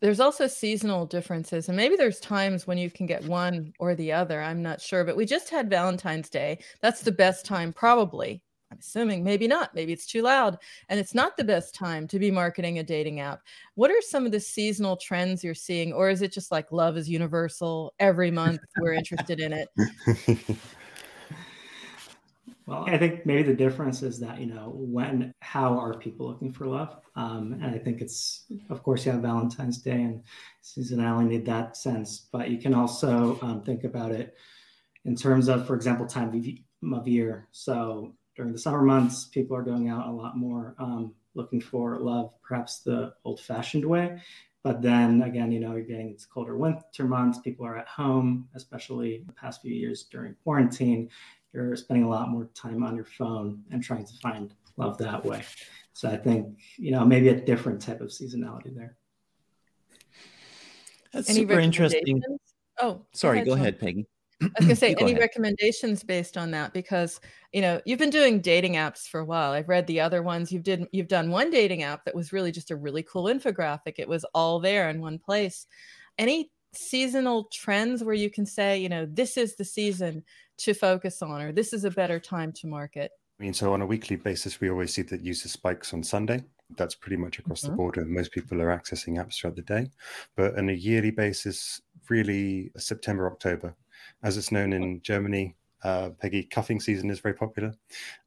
There's 0.00 0.20
also 0.20 0.46
seasonal 0.46 1.06
differences, 1.06 1.68
and 1.68 1.76
maybe 1.76 1.96
there's 1.96 2.20
times 2.20 2.66
when 2.66 2.76
you 2.76 2.90
can 2.90 3.06
get 3.06 3.24
one 3.24 3.72
or 3.78 3.94
the 3.94 4.12
other. 4.12 4.42
I'm 4.42 4.62
not 4.62 4.80
sure, 4.80 5.04
but 5.04 5.16
we 5.16 5.24
just 5.24 5.48
had 5.48 5.70
Valentine's 5.70 6.28
Day. 6.28 6.58
That's 6.82 7.00
the 7.00 7.12
best 7.12 7.46
time, 7.46 7.72
probably, 7.72 8.42
I'm 8.70 8.78
assuming 8.78 9.22
maybe 9.22 9.46
not. 9.46 9.74
Maybe 9.74 9.92
it's 9.92 10.06
too 10.06 10.22
loud 10.22 10.58
and 10.88 10.98
it's 10.98 11.14
not 11.14 11.36
the 11.36 11.44
best 11.44 11.74
time 11.74 12.08
to 12.08 12.18
be 12.18 12.30
marketing 12.30 12.78
a 12.78 12.82
dating 12.82 13.20
app. 13.20 13.42
What 13.74 13.90
are 13.90 14.00
some 14.00 14.26
of 14.26 14.32
the 14.32 14.40
seasonal 14.40 14.96
trends 14.96 15.44
you're 15.44 15.54
seeing? 15.54 15.92
Or 15.92 16.10
is 16.10 16.22
it 16.22 16.32
just 16.32 16.50
like 16.50 16.72
love 16.72 16.96
is 16.96 17.08
universal? 17.08 17.94
Every 18.00 18.30
month 18.30 18.60
we're 18.80 18.94
interested 18.94 19.40
in 19.40 19.52
it. 19.52 19.68
Well, 22.66 22.84
I 22.88 22.98
think 22.98 23.24
maybe 23.24 23.44
the 23.44 23.54
difference 23.54 24.02
is 24.02 24.18
that, 24.18 24.40
you 24.40 24.46
know, 24.46 24.72
when, 24.74 25.32
how 25.40 25.78
are 25.78 25.96
people 25.96 26.26
looking 26.26 26.52
for 26.52 26.66
love? 26.66 26.96
Um, 27.14 27.60
and 27.62 27.66
I 27.66 27.78
think 27.78 28.00
it's, 28.00 28.46
of 28.70 28.82
course, 28.82 29.06
you 29.06 29.12
have 29.12 29.22
Valentine's 29.22 29.78
Day 29.78 30.02
and 30.02 30.24
seasonality 30.64 31.28
need 31.28 31.46
that 31.46 31.76
sense, 31.76 32.26
but 32.32 32.50
you 32.50 32.58
can 32.58 32.74
also 32.74 33.38
um, 33.40 33.62
think 33.62 33.84
about 33.84 34.10
it 34.10 34.34
in 35.04 35.14
terms 35.14 35.46
of, 35.46 35.64
for 35.64 35.76
example, 35.76 36.06
time 36.06 36.34
of 36.92 37.06
year. 37.06 37.46
So 37.52 38.16
during 38.36 38.52
the 38.52 38.58
summer 38.58 38.82
months, 38.82 39.24
people 39.24 39.56
are 39.56 39.62
going 39.62 39.88
out 39.88 40.06
a 40.06 40.12
lot 40.12 40.36
more 40.36 40.74
um, 40.78 41.14
looking 41.34 41.60
for 41.60 41.98
love, 41.98 42.32
perhaps 42.42 42.80
the 42.80 43.14
old 43.24 43.40
fashioned 43.40 43.84
way. 43.84 44.20
But 44.62 44.82
then 44.82 45.22
again, 45.22 45.52
you 45.52 45.60
know, 45.60 45.72
you're 45.72 45.84
getting 45.84 46.10
it's 46.10 46.26
colder 46.26 46.56
winter 46.56 47.04
months, 47.04 47.38
people 47.38 47.64
are 47.64 47.76
at 47.76 47.86
home, 47.86 48.48
especially 48.54 49.22
the 49.26 49.32
past 49.32 49.62
few 49.62 49.72
years 49.72 50.04
during 50.10 50.34
quarantine. 50.42 51.08
You're 51.52 51.76
spending 51.76 52.04
a 52.04 52.08
lot 52.08 52.28
more 52.28 52.50
time 52.54 52.82
on 52.82 52.96
your 52.96 53.04
phone 53.04 53.62
and 53.70 53.82
trying 53.82 54.04
to 54.04 54.12
find 54.20 54.52
love 54.76 54.98
that 54.98 55.24
way. 55.24 55.42
So 55.92 56.10
I 56.10 56.16
think, 56.16 56.58
you 56.76 56.90
know, 56.90 57.04
maybe 57.06 57.28
a 57.28 57.40
different 57.40 57.80
type 57.80 58.00
of 58.00 58.08
seasonality 58.08 58.74
there. 58.74 58.96
That's 61.12 61.30
Any 61.30 61.40
super 61.40 61.60
interesting. 61.60 62.22
Oh, 62.78 63.06
sorry, 63.14 63.42
go 63.42 63.52
ahead, 63.52 63.56
go 63.56 63.62
ahead 63.62 63.80
Peggy. 63.80 64.06
I 64.42 64.46
was 64.46 64.52
gonna 64.60 64.76
say 64.76 64.94
any 64.98 65.12
ahead. 65.12 65.20
recommendations 65.20 66.02
based 66.02 66.36
on 66.36 66.50
that 66.50 66.72
because 66.72 67.20
you 67.52 67.62
know 67.62 67.80
you've 67.86 67.98
been 67.98 68.10
doing 68.10 68.40
dating 68.40 68.74
apps 68.74 69.08
for 69.08 69.20
a 69.20 69.24
while. 69.24 69.52
I've 69.52 69.68
read 69.68 69.86
the 69.86 70.00
other 70.00 70.22
ones. 70.22 70.52
You've 70.52 70.62
did 70.62 70.86
you've 70.92 71.08
done 71.08 71.30
one 71.30 71.50
dating 71.50 71.82
app 71.82 72.04
that 72.04 72.14
was 72.14 72.32
really 72.32 72.52
just 72.52 72.70
a 72.70 72.76
really 72.76 73.02
cool 73.02 73.24
infographic. 73.24 73.94
It 73.98 74.08
was 74.08 74.24
all 74.34 74.60
there 74.60 74.90
in 74.90 75.00
one 75.00 75.18
place. 75.18 75.66
Any 76.18 76.50
seasonal 76.74 77.44
trends 77.52 78.04
where 78.04 78.14
you 78.14 78.30
can 78.30 78.46
say, 78.46 78.78
you 78.78 78.88
know, 78.88 79.06
this 79.06 79.36
is 79.36 79.56
the 79.56 79.64
season 79.64 80.22
to 80.58 80.74
focus 80.74 81.22
on, 81.22 81.40
or 81.40 81.52
this 81.52 81.72
is 81.72 81.84
a 81.84 81.90
better 81.90 82.20
time 82.20 82.52
to 82.52 82.66
market? 82.66 83.10
I 83.38 83.42
mean, 83.42 83.54
so 83.54 83.72
on 83.72 83.82
a 83.82 83.86
weekly 83.86 84.16
basis, 84.16 84.60
we 84.60 84.70
always 84.70 84.94
see 84.94 85.02
that 85.02 85.20
user 85.22 85.48
spikes 85.48 85.92
on 85.92 86.02
Sunday. 86.02 86.44
That's 86.76 86.94
pretty 86.94 87.16
much 87.16 87.38
across 87.38 87.60
mm-hmm. 87.60 87.72
the 87.72 87.76
board, 87.76 87.96
and 87.98 88.10
most 88.10 88.32
people 88.32 88.60
are 88.60 88.76
accessing 88.76 89.16
apps 89.22 89.36
throughout 89.36 89.56
the 89.56 89.62
day. 89.62 89.90
But 90.36 90.58
on 90.58 90.68
a 90.68 90.72
yearly 90.72 91.10
basis, 91.10 91.80
really 92.10 92.70
September, 92.76 93.26
October 93.30 93.74
as 94.22 94.36
it's 94.36 94.52
known 94.52 94.72
in 94.72 95.00
Germany. 95.02 95.56
Uh, 95.84 96.10
Peggy, 96.20 96.42
cuffing 96.42 96.80
season 96.80 97.10
is 97.10 97.20
very 97.20 97.34
popular, 97.34 97.72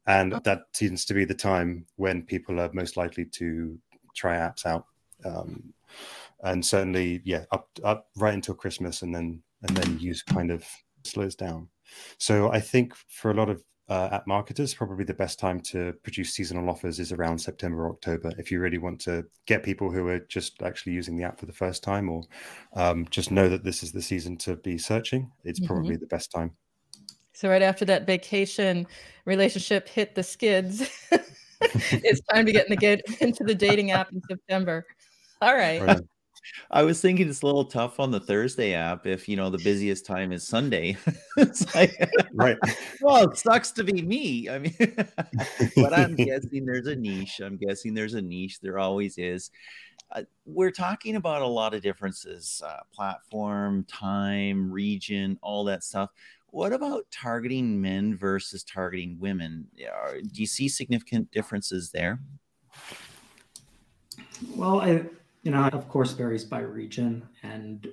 and 0.07 0.33
that 0.43 0.63
seems 0.73 1.03
to 1.05 1.13
be 1.13 1.25
the 1.25 1.33
time 1.33 1.85
when 1.97 2.21
people 2.21 2.59
are 2.59 2.69
most 2.73 2.95
likely 2.95 3.25
to 3.25 3.77
try 4.15 4.37
apps 4.37 4.65
out. 4.65 4.85
Um, 5.25 5.73
and 6.43 6.65
certainly, 6.65 7.21
yeah, 7.25 7.45
up 7.51 7.67
up 7.83 8.07
right 8.15 8.33
until 8.33 8.55
Christmas, 8.55 9.01
and 9.01 9.13
then 9.13 9.41
and 9.67 9.75
then 9.75 9.99
use 9.99 10.21
kind 10.21 10.51
of 10.51 10.65
slows 11.03 11.35
down. 11.35 11.67
So 12.17 12.51
I 12.51 12.59
think 12.59 12.93
for 13.07 13.31
a 13.31 13.33
lot 13.33 13.49
of 13.49 13.63
uh, 13.89 14.09
app 14.11 14.27
marketers, 14.27 14.73
probably 14.73 15.03
the 15.03 15.13
best 15.13 15.39
time 15.39 15.59
to 15.59 15.93
produce 16.03 16.33
seasonal 16.33 16.69
offers 16.69 16.99
is 16.99 17.11
around 17.11 17.39
September 17.39 17.85
or 17.85 17.89
October. 17.91 18.31
If 18.37 18.51
you 18.51 18.59
really 18.59 18.77
want 18.77 18.99
to 19.01 19.25
get 19.47 19.63
people 19.63 19.91
who 19.91 20.07
are 20.07 20.19
just 20.19 20.61
actually 20.61 20.93
using 20.93 21.17
the 21.17 21.23
app 21.23 21.39
for 21.39 21.47
the 21.47 21.53
first 21.53 21.83
time 21.83 22.09
or 22.09 22.23
um, 22.75 23.07
just 23.09 23.31
know 23.31 23.49
that 23.49 23.63
this 23.63 23.81
is 23.81 23.91
the 23.91 24.01
season 24.01 24.37
to 24.37 24.55
be 24.57 24.77
searching, 24.77 25.31
it's 25.43 25.59
mm-hmm. 25.59 25.73
probably 25.73 25.95
the 25.95 26.07
best 26.07 26.31
time. 26.31 26.51
So, 27.33 27.49
right 27.49 27.61
after 27.61 27.85
that 27.85 28.05
vacation 28.05 28.85
relationship 29.25 29.87
hit 29.87 30.13
the 30.13 30.23
skids, 30.23 30.81
it's 31.61 32.21
time 32.31 32.45
to 32.45 32.51
get, 32.51 32.65
in 32.65 32.71
the, 32.71 32.77
get 32.77 33.01
into 33.21 33.43
the 33.43 33.55
dating 33.55 33.91
app 33.91 34.11
in 34.11 34.21
September. 34.29 34.85
All 35.41 35.55
right. 35.55 36.01
Right. 36.71 36.79
I 36.79 36.83
was 36.83 37.01
thinking 37.01 37.29
it's 37.29 37.41
a 37.41 37.45
little 37.45 37.65
tough 37.65 37.99
on 37.99 38.11
the 38.11 38.19
Thursday 38.19 38.73
app 38.73 39.05
if 39.05 39.27
you 39.27 39.35
know 39.35 39.49
the 39.49 39.57
busiest 39.59 40.05
time 40.05 40.31
is 40.31 40.47
Sunday. 40.47 40.97
like, 41.75 42.09
right. 42.33 42.57
Well, 43.01 43.29
it 43.29 43.37
sucks 43.37 43.71
to 43.71 43.83
be 43.83 44.01
me. 44.01 44.49
I 44.49 44.59
mean, 44.59 44.75
but 45.75 45.93
I'm 45.93 46.15
guessing 46.15 46.65
there's 46.65 46.87
a 46.87 46.95
niche. 46.95 47.39
I'm 47.39 47.57
guessing 47.57 47.93
there's 47.93 48.13
a 48.13 48.21
niche. 48.21 48.59
There 48.61 48.77
always 48.77 49.17
is. 49.17 49.51
Uh, 50.11 50.23
we're 50.45 50.71
talking 50.71 51.15
about 51.15 51.41
a 51.41 51.47
lot 51.47 51.73
of 51.73 51.81
differences: 51.81 52.61
uh, 52.65 52.79
platform, 52.93 53.85
time, 53.85 54.71
region, 54.71 55.37
all 55.41 55.63
that 55.65 55.83
stuff. 55.83 56.09
What 56.51 56.73
about 56.73 57.05
targeting 57.11 57.79
men 57.79 58.17
versus 58.17 58.63
targeting 58.63 59.17
women? 59.19 59.67
Do 59.77 60.41
you 60.41 60.47
see 60.47 60.67
significant 60.67 61.31
differences 61.31 61.91
there? 61.91 62.19
Well, 64.55 64.81
I 64.81 65.03
you 65.43 65.51
know, 65.51 65.67
of 65.67 65.87
course, 65.87 66.11
varies 66.13 66.43
by 66.43 66.59
region, 66.59 67.27
and 67.43 67.87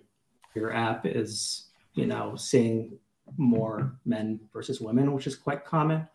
your 0.55 0.73
app 0.73 1.07
is, 1.07 1.69
you 1.95 2.07
know, 2.07 2.37
seeing 2.37 2.99
more 3.37 3.97
men 4.05 4.41
versus 4.53 4.81
women, 4.81 5.13
which 5.13 5.27
is 5.27 5.37
quite 5.37 5.65
common. 5.65 6.07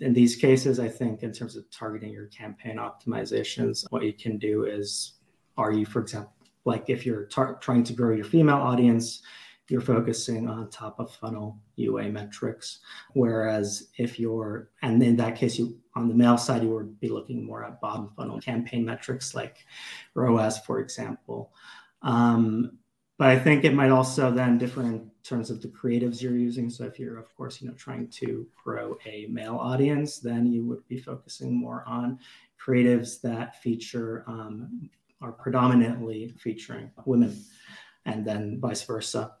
In 0.00 0.12
these 0.12 0.36
cases, 0.36 0.80
I 0.80 0.88
think 0.88 1.22
in 1.22 1.32
terms 1.32 1.56
of 1.56 1.70
targeting 1.70 2.10
your 2.10 2.26
campaign 2.26 2.76
optimizations, 2.76 3.84
what 3.90 4.02
you 4.02 4.12
can 4.12 4.38
do 4.38 4.64
is, 4.64 5.14
are 5.56 5.72
you, 5.72 5.86
for 5.86 6.00
example, 6.00 6.32
like 6.64 6.88
if 6.88 7.04
you're 7.04 7.24
tar- 7.26 7.56
trying 7.56 7.84
to 7.84 7.92
grow 7.92 8.14
your 8.14 8.24
female 8.24 8.56
audience, 8.56 9.22
you're 9.68 9.80
focusing 9.80 10.48
on 10.48 10.68
top 10.70 11.00
of 11.00 11.14
funnel 11.14 11.58
UA 11.76 12.10
metrics. 12.10 12.80
Whereas 13.14 13.88
if 13.96 14.18
you're, 14.18 14.70
and 14.82 15.02
in 15.02 15.16
that 15.16 15.36
case, 15.36 15.58
you 15.58 15.78
on 15.96 16.08
the 16.08 16.14
male 16.14 16.36
side, 16.36 16.62
you 16.62 16.70
would 16.70 16.98
be 17.00 17.08
looking 17.08 17.44
more 17.46 17.64
at 17.64 17.80
bottom 17.80 18.10
funnel 18.16 18.40
campaign 18.40 18.84
metrics 18.84 19.34
like 19.34 19.58
ROAS, 20.14 20.58
for 20.58 20.80
example. 20.80 21.52
Um, 22.02 22.78
but 23.16 23.28
I 23.28 23.38
think 23.38 23.64
it 23.64 23.74
might 23.74 23.90
also 23.90 24.32
then 24.32 24.58
differ 24.58 24.82
in 24.82 25.08
terms 25.22 25.50
of 25.50 25.62
the 25.62 25.68
creatives 25.68 26.20
you're 26.20 26.36
using. 26.36 26.68
So 26.68 26.84
if 26.84 26.98
you're, 26.98 27.16
of 27.16 27.34
course, 27.36 27.62
you 27.62 27.68
know, 27.68 27.74
trying 27.74 28.08
to 28.08 28.46
grow 28.62 28.98
a 29.06 29.26
male 29.30 29.56
audience, 29.56 30.18
then 30.18 30.46
you 30.46 30.66
would 30.66 30.86
be 30.88 30.98
focusing 30.98 31.56
more 31.56 31.84
on 31.86 32.18
creatives 32.60 33.20
that 33.20 33.62
feature 33.62 34.24
um, 34.26 34.90
are 35.20 35.32
predominantly 35.32 36.34
featuring 36.38 36.90
women, 37.06 37.40
and 38.04 38.26
then 38.26 38.58
vice 38.60 38.82
versa 38.82 39.32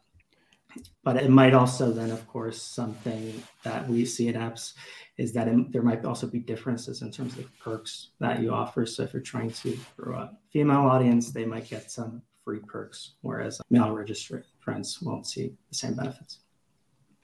but 1.02 1.16
it 1.16 1.30
might 1.30 1.54
also 1.54 1.92
then, 1.92 2.10
of 2.10 2.26
course, 2.28 2.60
something 2.60 3.42
that 3.62 3.88
we 3.88 4.04
see 4.04 4.28
in 4.28 4.34
apps 4.34 4.74
is 5.16 5.32
that 5.32 5.48
it, 5.48 5.72
there 5.72 5.82
might 5.82 6.04
also 6.04 6.26
be 6.26 6.38
differences 6.38 7.02
in 7.02 7.10
terms 7.10 7.38
of 7.38 7.46
perks 7.58 8.10
that 8.20 8.40
you 8.40 8.52
offer. 8.52 8.84
So 8.86 9.02
if 9.02 9.12
you're 9.12 9.22
trying 9.22 9.50
to 9.50 9.78
grow 9.96 10.18
a 10.18 10.30
female 10.52 10.82
audience, 10.82 11.30
they 11.30 11.44
might 11.44 11.68
get 11.68 11.90
some 11.90 12.22
free 12.44 12.60
perks, 12.60 13.12
whereas 13.22 13.60
male 13.70 13.92
registered 13.92 14.44
friends 14.58 15.00
won't 15.00 15.26
see 15.26 15.54
the 15.68 15.74
same 15.74 15.94
benefits. 15.94 16.40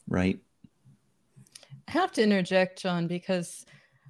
Right. 0.08 0.40
I 1.88 1.92
have 1.92 2.12
to 2.12 2.22
interject, 2.22 2.80
John, 2.80 3.06
because 3.06 3.66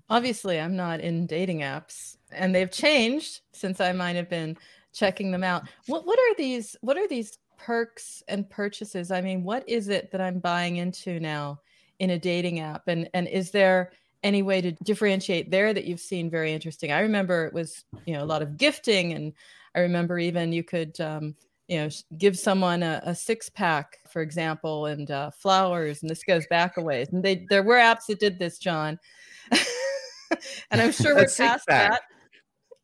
obviously 0.08 0.60
I'm 0.60 0.76
not 0.76 1.00
in 1.00 1.26
dating 1.26 1.60
apps 1.60 2.16
and 2.32 2.54
they've 2.54 2.70
changed 2.70 3.40
since 3.52 3.80
I 3.80 3.92
might 3.92 4.16
have 4.16 4.28
been 4.28 4.56
checking 4.92 5.30
them 5.30 5.44
out. 5.44 5.62
What 5.86 6.06
what 6.06 6.18
are 6.18 6.34
these 6.36 6.76
what 6.80 6.98
are 6.98 7.08
these 7.08 7.38
perks 7.64 8.22
and 8.28 8.48
purchases. 8.48 9.10
I 9.10 9.20
mean 9.20 9.44
what 9.44 9.68
is 9.68 9.88
it 9.88 10.10
that 10.10 10.20
i'm 10.20 10.38
buying 10.38 10.76
into 10.76 11.20
now 11.20 11.60
in 11.98 12.10
a 12.10 12.18
dating 12.18 12.60
app? 12.60 12.88
And 12.88 13.08
and 13.14 13.28
is 13.28 13.50
there 13.50 13.92
any 14.22 14.42
way 14.42 14.60
to 14.60 14.72
differentiate 14.72 15.50
there 15.50 15.72
that 15.72 15.84
you've 15.84 16.00
seen 16.00 16.30
very 16.30 16.52
interesting? 16.52 16.92
I 16.92 17.00
remember 17.00 17.46
it 17.46 17.54
was 17.54 17.84
you 18.06 18.14
know 18.14 18.22
a 18.22 18.26
lot 18.26 18.42
of 18.42 18.56
gifting 18.56 19.12
and 19.12 19.32
i 19.74 19.80
remember 19.80 20.18
even 20.18 20.52
you 20.52 20.64
could 20.64 20.98
um, 21.00 21.34
you 21.68 21.78
know 21.78 21.88
give 22.18 22.38
someone 22.38 22.82
a, 22.82 23.00
a 23.04 23.14
six 23.14 23.48
pack 23.48 23.98
for 24.10 24.22
example 24.22 24.86
and 24.86 25.10
uh, 25.10 25.30
flowers 25.30 26.02
and 26.02 26.10
this 26.10 26.24
goes 26.24 26.46
back 26.48 26.76
a 26.76 26.82
ways. 26.82 27.08
And 27.12 27.22
they 27.22 27.46
there 27.50 27.62
were 27.62 27.76
apps 27.76 28.06
that 28.08 28.20
did 28.20 28.38
this 28.38 28.58
john. 28.58 28.98
And 30.70 30.80
i'm 30.80 30.92
sure 30.92 31.16
we're 31.16 31.26
past 31.26 31.66
that 31.66 32.02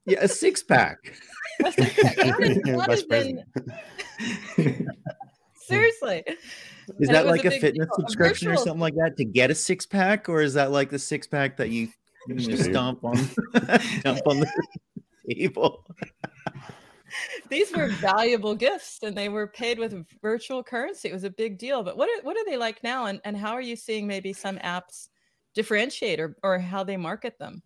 yeah 0.06 0.18
a 0.20 0.28
six 0.28 0.62
pack 0.62 0.98
Seriously. 5.66 6.22
Is 7.00 7.08
and 7.08 7.08
that 7.08 7.26
like 7.26 7.44
a, 7.44 7.48
a 7.48 7.60
fitness 7.60 7.86
deal. 7.86 8.06
subscription 8.06 8.48
or 8.48 8.56
something 8.56 8.80
like 8.80 8.94
that 8.94 9.16
to 9.16 9.24
get 9.24 9.50
a 9.50 9.54
six 9.54 9.86
pack, 9.86 10.28
or 10.28 10.40
is 10.40 10.54
that 10.54 10.70
like 10.70 10.90
the 10.90 10.98
six 10.98 11.26
pack 11.26 11.56
that 11.56 11.70
you, 11.70 11.88
you 12.28 12.56
stomp 12.56 13.04
on, 13.04 13.16
stomp 13.98 14.20
on 14.26 14.40
the 14.40 14.50
table? 15.28 15.84
These 17.48 17.74
were 17.74 17.88
valuable 17.88 18.54
gifts, 18.54 19.00
and 19.02 19.16
they 19.16 19.28
were 19.28 19.48
paid 19.48 19.78
with 19.78 20.06
virtual 20.22 20.62
currency. 20.62 21.08
It 21.08 21.12
was 21.12 21.24
a 21.24 21.30
big 21.30 21.58
deal. 21.58 21.82
But 21.82 21.96
what 21.96 22.08
are, 22.08 22.22
what 22.22 22.36
are 22.36 22.44
they 22.44 22.56
like 22.56 22.82
now, 22.84 23.06
and, 23.06 23.20
and 23.24 23.36
how 23.36 23.52
are 23.52 23.60
you 23.60 23.74
seeing 23.74 24.06
maybe 24.06 24.32
some 24.32 24.58
apps 24.58 25.08
differentiate 25.54 26.20
or, 26.20 26.36
or 26.44 26.58
how 26.58 26.84
they 26.84 26.96
market 26.96 27.38
them? 27.38 27.62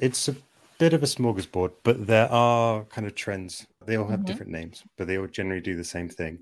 It's 0.00 0.28
a 0.28 0.36
bit 0.78 0.92
of 0.92 1.02
a 1.02 1.06
smorgasbord, 1.06 1.72
but 1.82 2.06
there 2.06 2.30
are 2.30 2.84
kind 2.84 3.06
of 3.06 3.14
trends. 3.14 3.66
They 3.86 3.96
all 3.96 4.08
have 4.08 4.20
mm-hmm. 4.20 4.26
different 4.26 4.52
names, 4.52 4.82
but 4.96 5.06
they 5.06 5.18
all 5.18 5.26
generally 5.26 5.60
do 5.60 5.76
the 5.76 5.84
same 5.84 6.08
thing. 6.08 6.38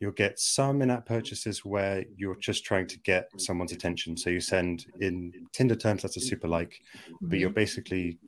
You'll 0.00 0.12
get 0.12 0.38
some 0.38 0.82
in 0.82 0.90
app 0.90 1.06
purchases 1.06 1.64
where 1.64 2.04
you're 2.16 2.36
just 2.36 2.64
trying 2.64 2.86
to 2.88 2.98
get 3.00 3.28
someone's 3.38 3.72
attention. 3.72 4.16
So 4.16 4.30
you 4.30 4.40
send 4.40 4.86
in 5.00 5.32
Tinder 5.52 5.76
terms, 5.76 6.02
that's 6.02 6.16
a 6.16 6.20
super 6.20 6.48
like, 6.48 6.80
but 7.20 7.38
you're 7.38 7.50
mm-hmm. 7.50 7.54
basically 7.54 8.18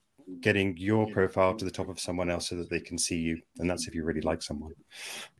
getting 0.40 0.76
your 0.76 1.06
profile 1.08 1.54
to 1.54 1.64
the 1.64 1.70
top 1.70 1.88
of 1.88 2.00
someone 2.00 2.30
else 2.30 2.48
so 2.48 2.56
that 2.56 2.70
they 2.70 2.80
can 2.80 2.96
see 2.96 3.18
you. 3.18 3.40
And 3.58 3.68
that's 3.68 3.86
if 3.86 3.94
you 3.94 4.04
really 4.04 4.20
like 4.20 4.42
someone. 4.42 4.72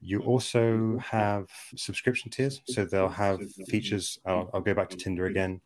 You 0.01 0.21
also 0.21 0.99
have 0.99 1.49
subscription 1.77 2.31
tiers. 2.31 2.61
So 2.67 2.85
they'll 2.85 3.09
have 3.09 3.41
features. 3.69 4.19
I'll, 4.27 4.51
I'll 4.53 4.61
go 4.61 4.75
back 4.75 4.91
to 4.91 4.97
Tinder 4.97 5.27
again. 5.27 5.61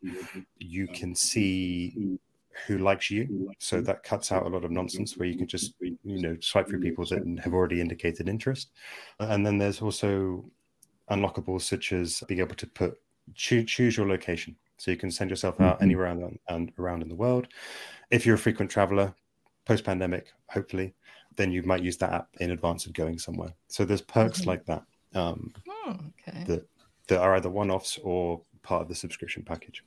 You 0.59 0.87
can 0.87 1.15
see 1.15 2.19
who 2.65 2.79
likes 2.79 3.11
you. 3.11 3.51
So 3.59 3.81
that 3.81 4.03
cuts 4.03 4.31
out 4.31 4.45
a 4.45 4.49
lot 4.49 4.65
of 4.65 4.71
nonsense 4.71 5.17
where 5.17 5.27
you 5.27 5.37
can 5.37 5.47
just, 5.47 5.73
you 5.79 5.97
know, 6.03 6.37
swipe 6.39 6.67
through 6.67 6.81
people 6.81 7.05
that 7.05 7.41
have 7.43 7.53
already 7.53 7.81
indicated 7.81 8.27
interest. 8.27 8.71
And 9.19 9.45
then 9.45 9.57
there's 9.57 9.81
also 9.81 10.45
unlockables 11.11 11.61
such 11.61 11.93
as 11.93 12.23
being 12.27 12.39
able 12.39 12.55
to 12.55 12.67
put 12.67 12.99
choose, 13.35 13.69
choose 13.69 13.97
your 13.97 14.07
location. 14.07 14.55
So 14.77 14.91
you 14.91 14.97
can 14.97 15.11
send 15.11 15.29
yourself 15.29 15.59
out 15.59 15.75
mm-hmm. 15.75 15.83
anywhere 15.83 16.05
around, 16.05 16.39
and 16.47 16.71
around 16.77 17.01
in 17.01 17.09
the 17.09 17.15
world. 17.15 17.47
If 18.11 18.25
you're 18.25 18.35
a 18.35 18.39
frequent 18.39 18.71
traveler, 18.71 19.13
post 19.65 19.83
pandemic, 19.83 20.31
hopefully, 20.49 20.93
then 21.35 21.51
you 21.51 21.63
might 21.63 21.83
use 21.83 21.97
that 21.97 22.13
app 22.13 22.29
in 22.39 22.51
advance 22.51 22.85
of 22.85 22.93
going 22.93 23.19
somewhere. 23.19 23.53
So 23.67 23.85
there's 23.85 24.01
perks 24.01 24.41
mm-hmm. 24.41 24.49
like 24.49 24.65
that 24.65 24.83
um, 25.13 25.53
oh, 25.69 25.97
okay. 26.27 26.43
that, 26.45 26.67
that 27.07 27.19
are 27.19 27.35
either 27.35 27.49
one 27.49 27.71
offs 27.71 27.99
or 28.03 28.41
part 28.63 28.81
of 28.81 28.87
the 28.87 28.95
subscription 28.95 29.43
package. 29.43 29.83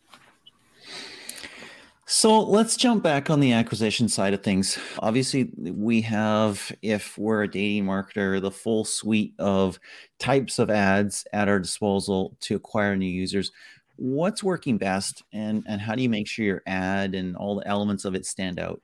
So 2.13 2.41
let's 2.41 2.77
jump 2.77 3.05
back 3.05 3.31
on 3.31 3.39
the 3.39 3.53
acquisition 3.53 4.09
side 4.09 4.35
of 4.35 4.43
things. 4.43 4.77
Obviously, 4.99 5.53
we 5.57 6.01
have, 6.01 6.73
if 6.83 7.17
we're 7.17 7.45
a 7.45 7.49
dating 7.49 7.85
marketer, 7.85 8.41
the 8.43 8.51
full 8.51 8.85
suite 8.85 9.33
of 9.39 9.79
types 10.19 10.59
of 10.59 10.71
ads 10.71 11.25
at 11.33 11.49
our 11.49 11.61
disposal 11.61 12.37
to 12.41 12.57
acquire 12.57 12.97
new 12.97 13.07
users. 13.07 13.53
What's 13.95 14.43
working 14.43 14.77
best, 14.77 15.23
and, 15.33 15.63
and 15.69 15.81
how 15.81 15.95
do 15.95 16.03
you 16.03 16.09
make 16.09 16.27
sure 16.27 16.45
your 16.45 16.63
ad 16.67 17.15
and 17.15 17.37
all 17.37 17.55
the 17.55 17.69
elements 17.69 18.05
of 18.05 18.17
it 18.17 18.27
stand 18.27 18.59
out? 18.59 18.83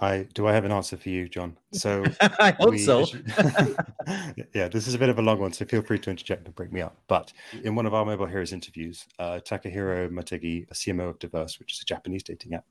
I 0.00 0.26
do 0.32 0.46
I 0.46 0.52
have 0.54 0.64
an 0.64 0.72
answer 0.72 0.96
for 0.96 1.10
you, 1.10 1.28
John. 1.28 1.58
So 1.72 2.04
I 2.20 2.52
hope 2.52 2.70
we, 2.70 2.78
so. 2.78 3.04
yeah, 4.54 4.68
this 4.68 4.88
is 4.88 4.94
a 4.94 4.98
bit 4.98 5.10
of 5.10 5.18
a 5.18 5.22
long 5.22 5.38
one, 5.38 5.52
so 5.52 5.66
feel 5.66 5.82
free 5.82 5.98
to 5.98 6.10
interject 6.10 6.46
and 6.46 6.54
break 6.54 6.72
me 6.72 6.80
up. 6.80 6.96
But 7.06 7.32
in 7.64 7.74
one 7.74 7.84
of 7.84 7.92
our 7.92 8.06
Mobile 8.06 8.26
Heroes 8.26 8.54
interviews, 8.54 9.06
uh, 9.18 9.40
Takahiro 9.44 10.08
Motegi, 10.10 10.66
a 10.70 10.74
CMO 10.74 11.10
of 11.10 11.18
Diverse, 11.18 11.58
which 11.58 11.74
is 11.74 11.82
a 11.82 11.84
Japanese 11.84 12.22
dating 12.22 12.54
app, 12.54 12.64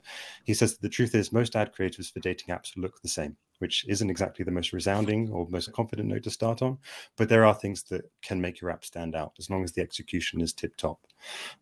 he 0.43 0.55
says 0.55 0.73
that 0.73 0.81
the 0.81 0.89
truth 0.89 1.13
is 1.13 1.31
most 1.31 1.55
ad 1.55 1.71
creators 1.71 2.09
for 2.09 2.19
dating 2.19 2.53
apps 2.53 2.75
look 2.75 2.99
the 3.01 3.07
same, 3.07 3.37
which 3.59 3.85
isn't 3.87 4.09
exactly 4.09 4.43
the 4.43 4.51
most 4.51 4.73
resounding 4.73 5.29
or 5.29 5.47
most 5.49 5.71
confident 5.71 6.09
note 6.09 6.23
to 6.23 6.31
start 6.31 6.63
on. 6.63 6.79
But 7.15 7.29
there 7.29 7.45
are 7.45 7.53
things 7.53 7.83
that 7.83 8.09
can 8.23 8.41
make 8.41 8.59
your 8.59 8.71
app 8.71 8.83
stand 8.83 9.15
out 9.15 9.33
as 9.37 9.51
long 9.51 9.63
as 9.63 9.71
the 9.71 9.81
execution 9.81 10.41
is 10.41 10.51
tip 10.51 10.75
top. 10.77 10.99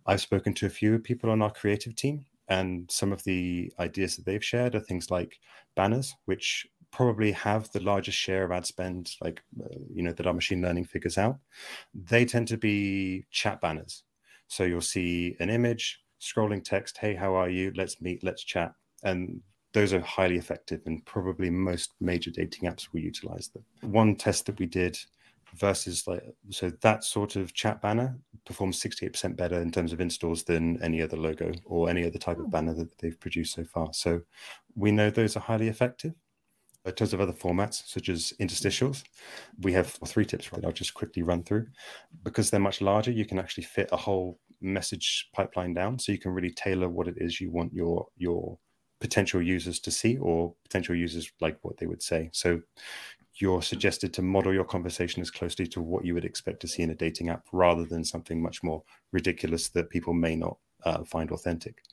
I've 0.06 0.22
spoken 0.22 0.54
to 0.56 0.66
a 0.66 0.70
few 0.70 0.98
people 0.98 1.30
on 1.30 1.42
our 1.42 1.52
creative 1.52 1.96
team 1.96 2.26
and 2.50 2.90
some 2.90 3.12
of 3.12 3.24
the 3.24 3.72
ideas 3.80 4.16
that 4.16 4.26
they've 4.26 4.44
shared 4.44 4.76
are 4.76 4.80
things 4.80 5.12
like 5.12 5.40
banners, 5.76 6.16
which 6.26 6.66
probably 6.92 7.32
have 7.34 7.70
the 7.72 7.82
largest 7.82 8.18
share 8.18 8.46
of 8.46 8.52
ad 8.52 8.66
spend, 8.66 9.12
like, 9.22 9.42
uh, 9.64 9.78
you 9.94 10.02
know, 10.04 10.14
that 10.14 10.28
our 10.28 10.34
machine 10.34 10.62
learning 10.62 10.86
figures 10.86 11.18
out. 11.18 11.38
They 11.94 12.26
tend 12.26 12.48
to 12.50 12.58
be 12.58 13.26
chat 13.32 13.60
banners. 13.62 14.04
So 14.48 14.64
you'll 14.64 14.82
see 14.82 15.36
an 15.40 15.50
image, 15.50 16.00
scrolling 16.22 16.64
text, 16.64 16.98
hey, 16.98 17.14
how 17.14 17.36
are 17.36 17.50
you? 17.50 17.74
Let's 17.76 18.02
meet, 18.02 18.24
let's 18.24 18.44
chat. 18.44 18.72
And 19.04 19.42
those 19.74 19.94
are 19.94 20.00
highly 20.00 20.38
effective 20.38 20.82
and 20.86 21.06
probably 21.06 21.50
most 21.50 21.92
major 22.00 22.32
dating 22.32 22.70
apps 22.70 22.88
will 22.92 23.02
utilize 23.02 23.50
them. 23.50 23.64
One 23.92 24.16
test 24.16 24.46
that 24.46 24.58
we 24.58 24.66
did 24.66 24.98
versus 25.56 26.08
like 26.08 26.24
so 26.50 26.70
that 26.82 27.04
sort 27.04 27.36
of 27.36 27.54
chat 27.54 27.82
banner 27.82 28.18
performs 28.46 28.82
68% 28.82 29.36
better 29.36 29.62
in 29.62 29.72
terms 29.72 29.94
of 29.94 30.02
installs 30.02 30.44
than 30.44 30.82
any 30.82 31.02
other 31.02 31.18
logo 31.18 31.52
or 31.66 31.90
any 31.90 32.06
other 32.06 32.18
type 32.18 32.38
of 32.38 32.46
hmm. 32.46 32.52
banner 32.52 32.74
that 32.74 32.98
they've 33.00 33.20
produced 33.20 33.54
so 33.56 33.64
far. 33.64 33.90
So 33.94 34.22
we 34.76 34.92
know 34.92 35.10
those 35.10 35.36
are 35.36 35.42
highly 35.42 35.68
effective. 35.68 36.14
In 36.86 36.94
terms 36.94 37.14
of 37.14 37.20
other 37.20 37.34
formats, 37.34 37.84
such 37.86 38.08
as 38.08 38.32
interstitials, 38.40 39.04
we 39.60 39.74
have 39.74 39.88
three 40.06 40.24
tips 40.24 40.54
right 40.54 40.64
I'll 40.64 40.72
just 40.72 40.94
quickly 40.94 41.22
run 41.22 41.44
through. 41.44 41.68
Because 42.24 42.50
they're 42.50 42.62
much 42.62 42.80
larger, 42.80 43.12
you 43.12 43.26
can 43.26 43.40
actually 43.40 43.66
fit 43.66 43.90
a 43.92 43.98
whole 43.98 44.40
message 44.62 45.30
pipeline 45.34 45.74
down. 45.74 46.00
So 46.00 46.14
you 46.14 46.18
can 46.18 46.32
really 46.32 46.52
tailor 46.52 46.88
what 46.88 47.10
it 47.10 47.16
is 47.18 47.42
you 47.42 47.52
want 47.52 47.74
your 47.74 48.08
your 48.16 48.58
potential 49.00 49.42
users 49.42 49.80
to 49.80 49.92
see 49.92 50.18
or 50.18 50.54
potential 50.64 50.96
users 50.96 51.32
like 51.40 51.58
what 51.62 51.78
they 51.78 51.86
would 51.86 52.02
say. 52.02 52.30
So 52.34 52.62
you're 53.36 53.62
suggested 53.62 54.14
to 54.14 54.22
model 54.22 54.54
your 54.54 54.64
conversation 54.64 55.22
as 55.22 55.30
closely 55.30 55.68
to 55.68 55.82
what 55.82 56.04
you 56.06 56.14
would 56.14 56.26
expect 56.26 56.60
to 56.62 56.68
see 56.68 56.82
in 56.82 56.90
a 56.90 56.96
dating 56.96 57.30
app 57.30 57.46
rather 57.52 57.86
than 57.86 58.04
something 58.04 58.42
much 58.42 58.64
more 58.64 58.84
ridiculous 59.12 59.70
that 59.70 59.90
people 59.90 60.14
may 60.14 60.36
not 60.36 60.58
uh, 60.86 61.04
find 61.04 61.32
authentic. 61.32 61.84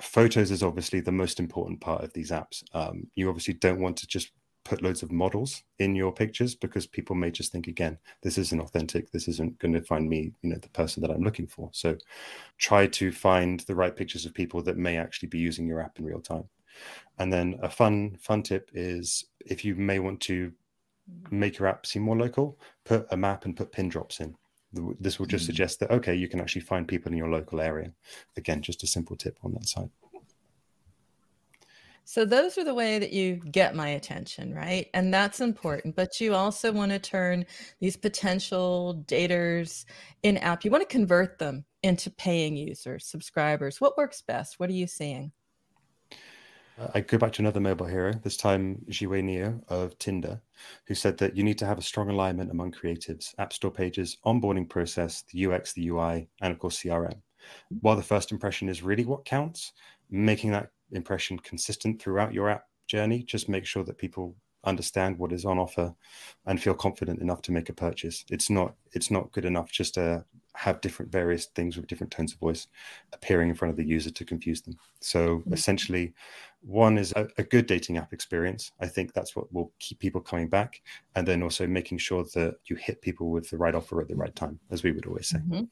Photos 0.00 0.50
is 0.50 0.62
obviously 0.62 1.00
the 1.00 1.12
most 1.12 1.40
important 1.40 1.80
part 1.80 2.04
of 2.04 2.12
these 2.12 2.30
apps. 2.30 2.62
Um, 2.74 3.08
you 3.14 3.28
obviously 3.28 3.54
don't 3.54 3.80
want 3.80 3.96
to 3.98 4.06
just 4.06 4.30
put 4.66 4.82
loads 4.82 5.02
of 5.02 5.12
models 5.12 5.62
in 5.78 5.94
your 5.94 6.12
pictures 6.12 6.54
because 6.54 6.86
people 6.86 7.14
may 7.14 7.30
just 7.30 7.52
think 7.52 7.66
again 7.66 7.96
this 8.22 8.38
isn't 8.38 8.60
authentic 8.60 9.10
this 9.10 9.28
isn't 9.28 9.58
going 9.58 9.72
to 9.72 9.82
find 9.82 10.08
me 10.08 10.32
you 10.42 10.50
know 10.50 10.58
the 10.58 10.68
person 10.70 11.00
that 11.02 11.10
i'm 11.10 11.22
looking 11.22 11.46
for 11.46 11.70
so 11.72 11.96
try 12.58 12.86
to 12.86 13.12
find 13.12 13.60
the 13.60 13.74
right 13.74 13.96
pictures 13.96 14.26
of 14.26 14.34
people 14.34 14.62
that 14.62 14.76
may 14.76 14.96
actually 14.96 15.28
be 15.28 15.38
using 15.38 15.66
your 15.66 15.80
app 15.80 15.98
in 15.98 16.04
real 16.04 16.20
time 16.20 16.44
and 17.18 17.32
then 17.32 17.58
a 17.62 17.70
fun 17.70 18.16
fun 18.20 18.42
tip 18.42 18.70
is 18.74 19.24
if 19.46 19.64
you 19.64 19.74
may 19.74 19.98
want 19.98 20.20
to 20.20 20.52
make 21.30 21.58
your 21.58 21.68
app 21.68 21.86
seem 21.86 22.02
more 22.02 22.16
local, 22.16 22.58
put 22.84 23.06
a 23.10 23.16
map 23.16 23.44
and 23.44 23.56
put 23.56 23.72
pin 23.72 23.88
drops 23.88 24.20
in. 24.20 24.34
This 25.00 25.18
will 25.18 25.26
just 25.26 25.44
mm. 25.44 25.46
suggest 25.46 25.80
that, 25.80 25.90
okay, 25.90 26.14
you 26.14 26.28
can 26.28 26.40
actually 26.40 26.62
find 26.62 26.86
people 26.86 27.10
in 27.12 27.18
your 27.18 27.30
local 27.30 27.60
area. 27.60 27.92
Again, 28.36 28.60
just 28.60 28.82
a 28.82 28.86
simple 28.86 29.16
tip 29.16 29.38
on 29.42 29.54
that 29.54 29.66
side. 29.66 29.90
So 32.08 32.24
those 32.24 32.56
are 32.56 32.62
the 32.62 32.72
way 32.72 33.00
that 33.00 33.12
you 33.12 33.34
get 33.50 33.74
my 33.74 33.88
attention, 33.88 34.54
right? 34.54 34.88
And 34.94 35.12
that's 35.12 35.40
important. 35.40 35.96
But 35.96 36.20
you 36.20 36.36
also 36.36 36.70
want 36.70 36.92
to 36.92 37.00
turn 37.00 37.44
these 37.80 37.96
potential 37.96 39.02
daters 39.08 39.84
in 40.22 40.36
app, 40.36 40.64
you 40.64 40.70
want 40.70 40.88
to 40.88 40.92
convert 40.92 41.40
them 41.40 41.64
into 41.82 42.08
paying 42.12 42.56
users, 42.56 43.06
subscribers. 43.06 43.80
What 43.80 43.98
works 43.98 44.22
best? 44.22 44.60
What 44.60 44.70
are 44.70 44.74
you 44.74 44.86
seeing? 44.86 45.32
Uh, 46.78 46.86
I 46.94 47.00
go 47.00 47.18
back 47.18 47.32
to 47.32 47.42
another 47.42 47.58
mobile 47.58 47.86
hero, 47.86 48.12
this 48.12 48.36
time 48.36 48.84
Jiwei 48.88 49.24
Neo 49.24 49.60
of 49.66 49.98
Tinder, 49.98 50.40
who 50.86 50.94
said 50.94 51.18
that 51.18 51.36
you 51.36 51.42
need 51.42 51.58
to 51.58 51.66
have 51.66 51.78
a 51.78 51.82
strong 51.82 52.08
alignment 52.08 52.52
among 52.52 52.70
creatives, 52.70 53.34
app 53.38 53.52
store 53.52 53.72
pages, 53.72 54.18
onboarding 54.24 54.68
process, 54.68 55.24
the 55.32 55.46
UX, 55.46 55.72
the 55.72 55.88
UI, 55.88 56.28
and 56.40 56.52
of 56.52 56.60
course 56.60 56.78
CRM. 56.80 57.20
While 57.80 57.96
the 57.96 58.02
first 58.02 58.30
impression 58.30 58.68
is 58.68 58.84
really 58.84 59.04
what 59.04 59.24
counts, 59.24 59.72
making 60.08 60.52
that 60.52 60.70
impression 60.92 61.38
consistent 61.38 62.00
throughout 62.00 62.32
your 62.34 62.48
app 62.48 62.64
journey, 62.86 63.22
just 63.22 63.48
make 63.48 63.66
sure 63.66 63.84
that 63.84 63.98
people 63.98 64.36
understand 64.64 65.16
what 65.16 65.32
is 65.32 65.44
on 65.44 65.58
offer 65.58 65.94
and 66.46 66.60
feel 66.60 66.74
confident 66.74 67.20
enough 67.20 67.40
to 67.42 67.52
make 67.52 67.68
a 67.68 67.72
purchase. 67.72 68.24
It's 68.30 68.50
not 68.50 68.74
it's 68.92 69.10
not 69.10 69.32
good 69.32 69.44
enough 69.44 69.70
just 69.70 69.94
to 69.94 70.24
have 70.54 70.80
different 70.80 71.12
various 71.12 71.46
things 71.46 71.76
with 71.76 71.86
different 71.86 72.10
tones 72.10 72.32
of 72.32 72.38
voice 72.38 72.66
appearing 73.12 73.50
in 73.50 73.54
front 73.54 73.70
of 73.70 73.76
the 73.76 73.84
user 73.84 74.10
to 74.10 74.24
confuse 74.24 74.62
them. 74.62 74.76
So 75.00 75.38
mm-hmm. 75.38 75.52
essentially, 75.52 76.14
one 76.62 76.98
is 76.98 77.12
a, 77.14 77.28
a, 77.36 77.42
good 77.42 77.66
dating 77.66 77.98
app 77.98 78.14
experience. 78.14 78.72
I 78.80 78.86
think 78.86 79.12
that's 79.12 79.36
what 79.36 79.52
will 79.52 79.72
keep 79.78 79.98
people 79.98 80.20
coming 80.20 80.48
back, 80.48 80.80
and 81.14 81.28
then 81.28 81.42
also 81.42 81.66
making 81.66 81.98
sure 81.98 82.24
that 82.34 82.56
you 82.64 82.76
hit 82.76 83.02
people 83.02 83.30
with 83.30 83.50
the 83.50 83.58
right 83.58 83.74
offer 83.74 84.00
at 84.00 84.08
the 84.08 84.16
right 84.16 84.34
time, 84.34 84.58
as 84.70 84.82
we 84.82 84.92
would 84.92 85.06
always 85.06 85.28
say. 85.28 85.38
Mm-hmm. 85.38 85.64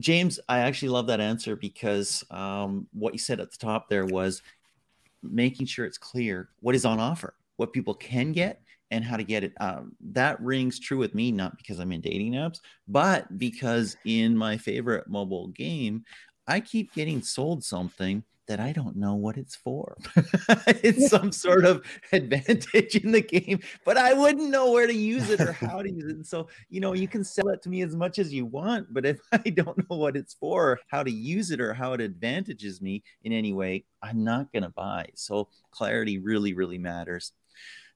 James, 0.00 0.40
I 0.48 0.60
actually 0.60 0.88
love 0.88 1.06
that 1.06 1.20
answer 1.20 1.54
because 1.54 2.24
um, 2.30 2.86
what 2.92 3.12
you 3.12 3.18
said 3.18 3.40
at 3.40 3.50
the 3.50 3.58
top 3.58 3.88
there 3.88 4.06
was 4.06 4.42
making 5.22 5.66
sure 5.66 5.84
it's 5.84 5.98
clear 5.98 6.48
what 6.60 6.74
is 6.74 6.84
on 6.84 7.00
offer, 7.00 7.34
what 7.56 7.72
people 7.72 7.94
can 7.94 8.32
get, 8.32 8.62
and 8.90 9.04
how 9.04 9.16
to 9.16 9.24
get 9.24 9.44
it. 9.44 9.54
Um, 9.60 9.92
that 10.12 10.40
rings 10.40 10.78
true 10.78 10.98
with 10.98 11.14
me, 11.14 11.32
not 11.32 11.56
because 11.56 11.78
I'm 11.78 11.92
in 11.92 12.00
dating 12.00 12.32
apps, 12.32 12.60
but 12.86 13.38
because 13.38 13.96
in 14.04 14.36
my 14.36 14.56
favorite 14.58 15.08
mobile 15.08 15.48
game, 15.48 16.04
I 16.46 16.60
keep 16.60 16.92
getting 16.92 17.22
sold 17.22 17.64
something 17.64 18.22
that 18.48 18.60
I 18.60 18.72
don't 18.72 18.96
know 18.96 19.14
what 19.14 19.36
it's 19.36 19.54
for. 19.54 19.96
it's 20.66 21.08
some 21.08 21.32
sort 21.32 21.64
of 21.64 21.84
advantage 22.12 22.96
in 22.96 23.12
the 23.12 23.20
game, 23.20 23.60
but 23.84 23.96
I 23.96 24.12
wouldn't 24.12 24.50
know 24.50 24.72
where 24.72 24.86
to 24.86 24.94
use 24.94 25.30
it 25.30 25.40
or 25.40 25.52
how 25.52 25.82
to 25.82 25.90
use 25.90 26.04
it. 26.04 26.16
And 26.16 26.26
so, 26.26 26.48
you 26.68 26.80
know, 26.80 26.92
you 26.92 27.08
can 27.08 27.24
sell 27.24 27.48
it 27.50 27.62
to 27.62 27.68
me 27.68 27.82
as 27.82 27.94
much 27.94 28.18
as 28.18 28.32
you 28.32 28.44
want, 28.44 28.92
but 28.92 29.06
if 29.06 29.18
I 29.32 29.38
don't 29.38 29.78
know 29.78 29.96
what 29.96 30.16
it's 30.16 30.34
for, 30.34 30.80
how 30.88 31.02
to 31.02 31.10
use 31.10 31.50
it, 31.50 31.60
or 31.60 31.72
how 31.74 31.92
it 31.92 32.00
advantages 32.00 32.82
me 32.82 33.02
in 33.22 33.32
any 33.32 33.52
way, 33.52 33.84
I'm 34.02 34.24
not 34.24 34.52
going 34.52 34.64
to 34.64 34.70
buy. 34.70 35.08
So, 35.14 35.48
clarity 35.70 36.18
really, 36.18 36.54
really 36.54 36.78
matters. 36.78 37.32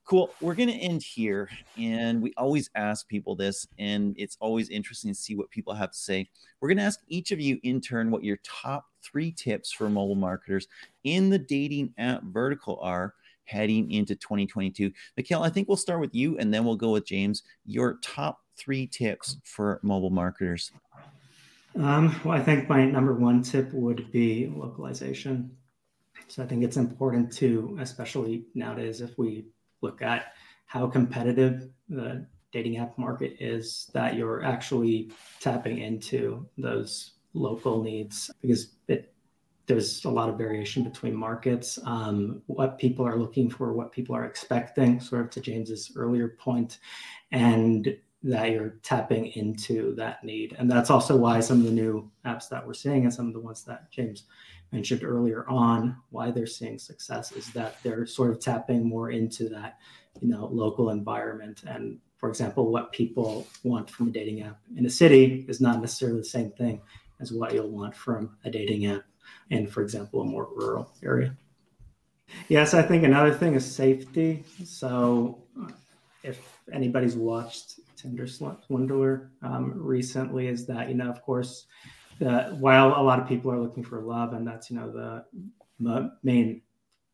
Cool. 0.06 0.30
We're 0.40 0.54
going 0.54 0.68
to 0.68 0.74
end 0.76 1.02
here. 1.02 1.48
And 1.76 2.22
we 2.22 2.32
always 2.36 2.70
ask 2.76 3.08
people 3.08 3.34
this, 3.34 3.66
and 3.76 4.14
it's 4.16 4.36
always 4.38 4.68
interesting 4.68 5.10
to 5.10 5.18
see 5.18 5.34
what 5.34 5.50
people 5.50 5.74
have 5.74 5.90
to 5.90 5.98
say. 5.98 6.30
We're 6.60 6.68
going 6.68 6.78
to 6.78 6.84
ask 6.84 7.00
each 7.08 7.32
of 7.32 7.40
you 7.40 7.58
in 7.64 7.80
turn 7.80 8.12
what 8.12 8.22
your 8.22 8.38
top 8.44 8.86
three 9.02 9.32
tips 9.32 9.72
for 9.72 9.90
mobile 9.90 10.14
marketers 10.14 10.68
in 11.02 11.28
the 11.28 11.40
dating 11.40 11.92
app 11.98 12.22
vertical 12.22 12.78
are 12.80 13.14
heading 13.46 13.90
into 13.90 14.14
2022. 14.14 14.92
Mikkel, 15.18 15.44
I 15.44 15.48
think 15.48 15.66
we'll 15.66 15.76
start 15.76 16.00
with 16.00 16.14
you 16.14 16.38
and 16.38 16.54
then 16.54 16.64
we'll 16.64 16.76
go 16.76 16.92
with 16.92 17.04
James. 17.04 17.42
Your 17.64 17.98
top 18.00 18.38
three 18.56 18.86
tips 18.86 19.38
for 19.42 19.80
mobile 19.82 20.10
marketers. 20.10 20.70
Um, 21.74 22.14
well, 22.24 22.38
I 22.38 22.42
think 22.42 22.68
my 22.68 22.84
number 22.84 23.12
one 23.12 23.42
tip 23.42 23.72
would 23.72 24.12
be 24.12 24.52
localization. 24.54 25.50
So 26.28 26.44
I 26.44 26.46
think 26.46 26.62
it's 26.62 26.76
important 26.76 27.32
to, 27.34 27.76
especially 27.80 28.44
nowadays, 28.54 29.00
if 29.00 29.18
we 29.18 29.46
look 29.82 30.02
at 30.02 30.32
how 30.66 30.86
competitive 30.86 31.68
the 31.88 32.26
dating 32.52 32.78
app 32.78 32.96
market 32.98 33.36
is 33.40 33.90
that 33.92 34.16
you're 34.16 34.42
actually 34.44 35.10
tapping 35.40 35.78
into 35.78 36.46
those 36.58 37.12
local 37.34 37.82
needs 37.82 38.30
because 38.40 38.68
it 38.88 39.12
there's 39.66 40.04
a 40.04 40.10
lot 40.10 40.28
of 40.28 40.38
variation 40.38 40.84
between 40.84 41.14
markets. 41.14 41.78
Um, 41.84 42.42
what 42.46 42.78
people 42.78 43.04
are 43.06 43.16
looking 43.16 43.50
for 43.50 43.72
what 43.72 43.90
people 43.90 44.14
are 44.14 44.24
expecting 44.24 45.00
sort 45.00 45.22
of 45.22 45.30
to 45.30 45.40
james's 45.40 45.92
earlier 45.96 46.36
point 46.38 46.78
and 47.32 47.96
that 48.22 48.50
you're 48.50 48.76
tapping 48.82 49.26
into 49.28 49.94
that 49.96 50.24
need. 50.24 50.54
And 50.58 50.70
that's 50.70 50.90
also 50.90 51.16
why 51.16 51.40
some 51.40 51.58
of 51.58 51.64
the 51.64 51.72
new 51.72 52.10
apps 52.24 52.48
that 52.48 52.66
we're 52.66 52.74
seeing 52.74 53.04
and 53.04 53.12
some 53.12 53.26
of 53.26 53.34
the 53.34 53.40
ones 53.40 53.64
that 53.64 53.90
james 53.90 54.24
mentioned 54.72 55.04
earlier 55.04 55.48
on 55.48 55.96
why 56.10 56.30
they're 56.30 56.46
seeing 56.46 56.78
success 56.78 57.32
is 57.32 57.52
that 57.52 57.82
they're 57.82 58.06
sort 58.06 58.30
of 58.30 58.40
tapping 58.40 58.88
more 58.88 59.10
into 59.10 59.48
that 59.48 59.78
you 60.20 60.28
know 60.28 60.46
local 60.46 60.90
environment. 60.90 61.62
And 61.66 61.98
for 62.16 62.28
example 62.28 62.70
what 62.70 62.92
people 62.92 63.46
want 63.62 63.90
from 63.90 64.08
a 64.08 64.10
dating 64.10 64.42
app 64.42 64.58
in 64.76 64.86
a 64.86 64.90
city 64.90 65.44
is 65.48 65.60
not 65.60 65.80
necessarily 65.80 66.18
the 66.18 66.24
same 66.24 66.50
thing 66.52 66.80
as 67.20 67.32
what 67.32 67.54
you'll 67.54 67.70
want 67.70 67.94
from 67.94 68.36
a 68.44 68.50
dating 68.50 68.86
app 68.86 69.04
in 69.50 69.66
for 69.66 69.82
example 69.82 70.22
a 70.22 70.24
more 70.24 70.48
rural 70.54 70.90
area. 71.02 71.36
Yes 72.48 72.74
i 72.74 72.82
think 72.82 73.04
another 73.04 73.32
thing 73.32 73.54
is 73.54 73.64
safety. 73.64 74.44
So 74.64 75.42
if 76.22 76.58
anybody's 76.72 77.16
watched 77.16 77.80
tinder 77.96 78.26
swindler 78.26 79.30
um, 79.42 79.72
recently 79.76 80.48
is 80.48 80.66
that 80.66 80.88
you 80.88 80.94
know 80.94 81.08
of 81.08 81.22
course 81.22 81.66
that 82.18 82.56
while 82.56 82.88
a 82.96 83.02
lot 83.02 83.20
of 83.20 83.28
people 83.28 83.50
are 83.50 83.60
looking 83.60 83.84
for 83.84 84.00
love, 84.00 84.32
and 84.32 84.46
that's 84.46 84.70
you 84.70 84.76
know 84.76 84.90
the 85.78 86.12
main 86.22 86.62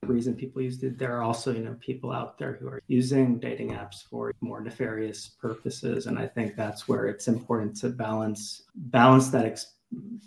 reason 0.03 0.35
people 0.35 0.61
use 0.61 0.83
it, 0.83 0.99
there 0.99 1.17
are 1.17 1.23
also 1.23 1.53
you 1.53 1.63
know 1.65 1.77
people 1.81 2.13
out 2.13 2.39
there 2.39 2.55
who 2.55 2.69
are 2.69 2.83
using 2.89 3.39
dating 3.39 3.71
apps 3.71 4.03
for 4.09 4.33
more 4.41 4.61
nefarious 4.61 5.29
purposes, 5.41 6.07
and 6.07 6.19
I 6.19 6.27
think 6.27 6.57
that's 6.57 6.89
where 6.89 7.07
it's 7.07 7.29
important 7.29 7.77
to 7.77 7.89
balance 7.89 8.63
balance 8.75 9.31
that 9.31 9.47
ex- 9.47 9.75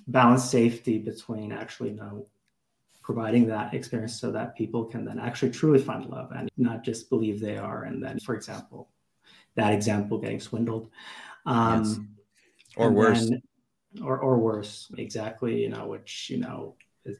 balance 0.08 0.50
safety 0.50 0.98
between 0.98 1.52
actually 1.52 1.92
you 1.92 1.98
know 1.98 2.28
providing 3.02 3.46
that 3.46 3.72
experience 3.74 4.20
so 4.20 4.32
that 4.32 4.56
people 4.58 4.84
can 4.84 5.06
then 5.06 5.20
actually 5.20 5.52
truly 5.52 5.80
find 5.80 6.08
love 6.08 6.32
and 6.36 6.50
not 6.58 6.84
just 6.84 7.08
believe 7.08 7.40
they 7.40 7.56
are. 7.56 7.84
And 7.84 8.04
then 8.04 8.20
for 8.20 8.34
example 8.34 8.90
that 9.56 9.74
example 9.74 10.18
getting 10.18 10.40
swindled 10.40 10.90
um, 11.46 11.84
yes. 11.84 12.00
or 12.78 12.92
worse. 12.92 13.30
then, 13.30 13.42
or 14.04 14.18
or 14.20 14.38
worse 14.38 14.92
exactly 14.98 15.62
you 15.62 15.70
know 15.70 15.88
which 15.88 16.30
you 16.30 16.38
know 16.38 16.76
is, 17.06 17.18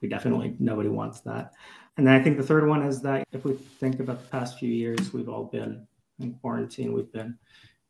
we 0.00 0.08
definitely 0.08 0.54
nobody 0.58 0.88
wants 0.88 1.20
that 1.20 1.52
and 1.96 2.06
then 2.06 2.14
i 2.14 2.22
think 2.22 2.36
the 2.36 2.42
third 2.42 2.68
one 2.68 2.82
is 2.82 3.00
that 3.00 3.24
if 3.32 3.44
we 3.44 3.52
think 3.52 4.00
about 4.00 4.20
the 4.20 4.28
past 4.28 4.58
few 4.58 4.70
years 4.70 5.12
we've 5.12 5.28
all 5.28 5.44
been 5.44 5.86
in 6.20 6.32
quarantine 6.34 6.92
we've 6.92 7.12
been 7.12 7.36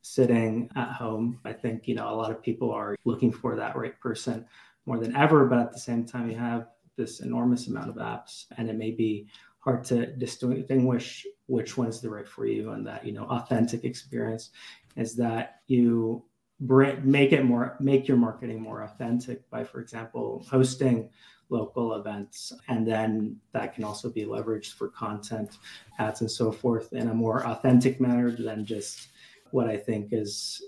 sitting 0.03 0.69
at 0.77 0.93
home 0.93 1.39
i 1.45 1.53
think 1.53 1.87
you 1.87 1.95
know 1.95 2.09
a 2.09 2.15
lot 2.15 2.31
of 2.31 2.43
people 2.43 2.71
are 2.71 2.97
looking 3.05 3.33
for 3.33 3.57
that 3.57 3.77
right 3.77 3.99
person 4.01 4.45
more 4.87 4.99
than 4.99 5.17
ever. 5.17 5.47
But 5.47 5.59
at 5.59 5.73
the 5.73 5.79
same 5.79 6.05
time, 6.05 6.31
you 6.31 6.37
have 6.37 6.69
this 6.97 7.21
enormous 7.21 7.69
amount 7.69 7.91
of 7.91 7.97
apps, 7.97 8.47
and 8.57 8.69
it 8.69 8.77
may 8.77 8.91
be 8.91 9.27
hard 9.61 9.85
to 9.85 10.07
distinguish 10.17 11.27
which 11.47 11.77
one's 11.77 12.01
the 12.01 12.11
right 12.11 12.29
for 12.29 12.47
you. 12.47 12.71
And 12.71 12.87
that 12.87 13.07
you 13.07 13.13
know, 13.13 13.25
authentic 13.25 13.85
experience 13.85 14.51
is 14.97 15.15
that 15.17 15.61
you 15.69 16.25
make 16.63 17.33
it 17.33 17.45
more 17.45 17.77
make 17.81 18.07
your 18.07 18.17
marketing 18.17 18.61
more 18.61 18.83
authentic 18.83 19.49
by, 19.51 19.65
for 19.65 19.81
example, 19.81 20.45
hosting 20.49 21.09
local 21.49 21.95
events. 21.95 22.53
And 22.69 22.87
then 22.87 23.37
that 23.53 23.75
can 23.75 23.85
also 23.85 24.09
be 24.11 24.25
leveraged 24.25 24.73
for 24.73 24.89
content, 24.89 25.59
ads, 25.99 26.23
and 26.23 26.31
so 26.31 26.51
forth 26.51 26.93
in 26.93 27.09
a 27.09 27.15
more 27.15 27.47
authentic 27.47 28.01
manner 28.01 28.31
than 28.31 28.65
just 28.65 29.09
what 29.51 29.69
I 29.69 29.77
think 29.77 30.09
is 30.13 30.63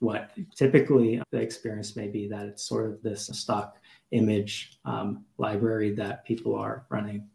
what 0.00 0.30
typically 0.54 1.22
the 1.30 1.40
experience 1.40 1.96
may 1.96 2.08
be 2.08 2.28
that 2.28 2.46
it's 2.46 2.64
sort 2.68 2.90
of 2.90 3.02
this 3.02 3.26
stock 3.26 3.78
image 4.10 4.78
um, 4.84 5.24
library 5.38 5.94
that 5.94 6.24
people 6.24 6.54
are 6.54 6.86
running. 6.90 7.28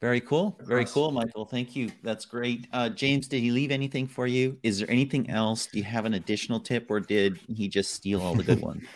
Very 0.00 0.20
cool. 0.20 0.56
Very 0.62 0.84
cool, 0.84 1.10
Michael. 1.10 1.44
Thank 1.44 1.74
you. 1.74 1.90
That's 2.04 2.24
great. 2.24 2.68
Uh, 2.72 2.88
James, 2.88 3.26
did 3.26 3.40
he 3.40 3.50
leave 3.50 3.72
anything 3.72 4.06
for 4.06 4.28
you? 4.28 4.56
Is 4.62 4.78
there 4.78 4.90
anything 4.90 5.28
else? 5.28 5.66
Do 5.66 5.78
you 5.78 5.84
have 5.84 6.04
an 6.04 6.14
additional 6.14 6.60
tip 6.60 6.86
or 6.88 7.00
did 7.00 7.38
he 7.48 7.66
just 7.68 7.92
steal 7.92 8.22
all 8.22 8.34
the 8.34 8.44
good 8.44 8.60
ones? 8.60 8.84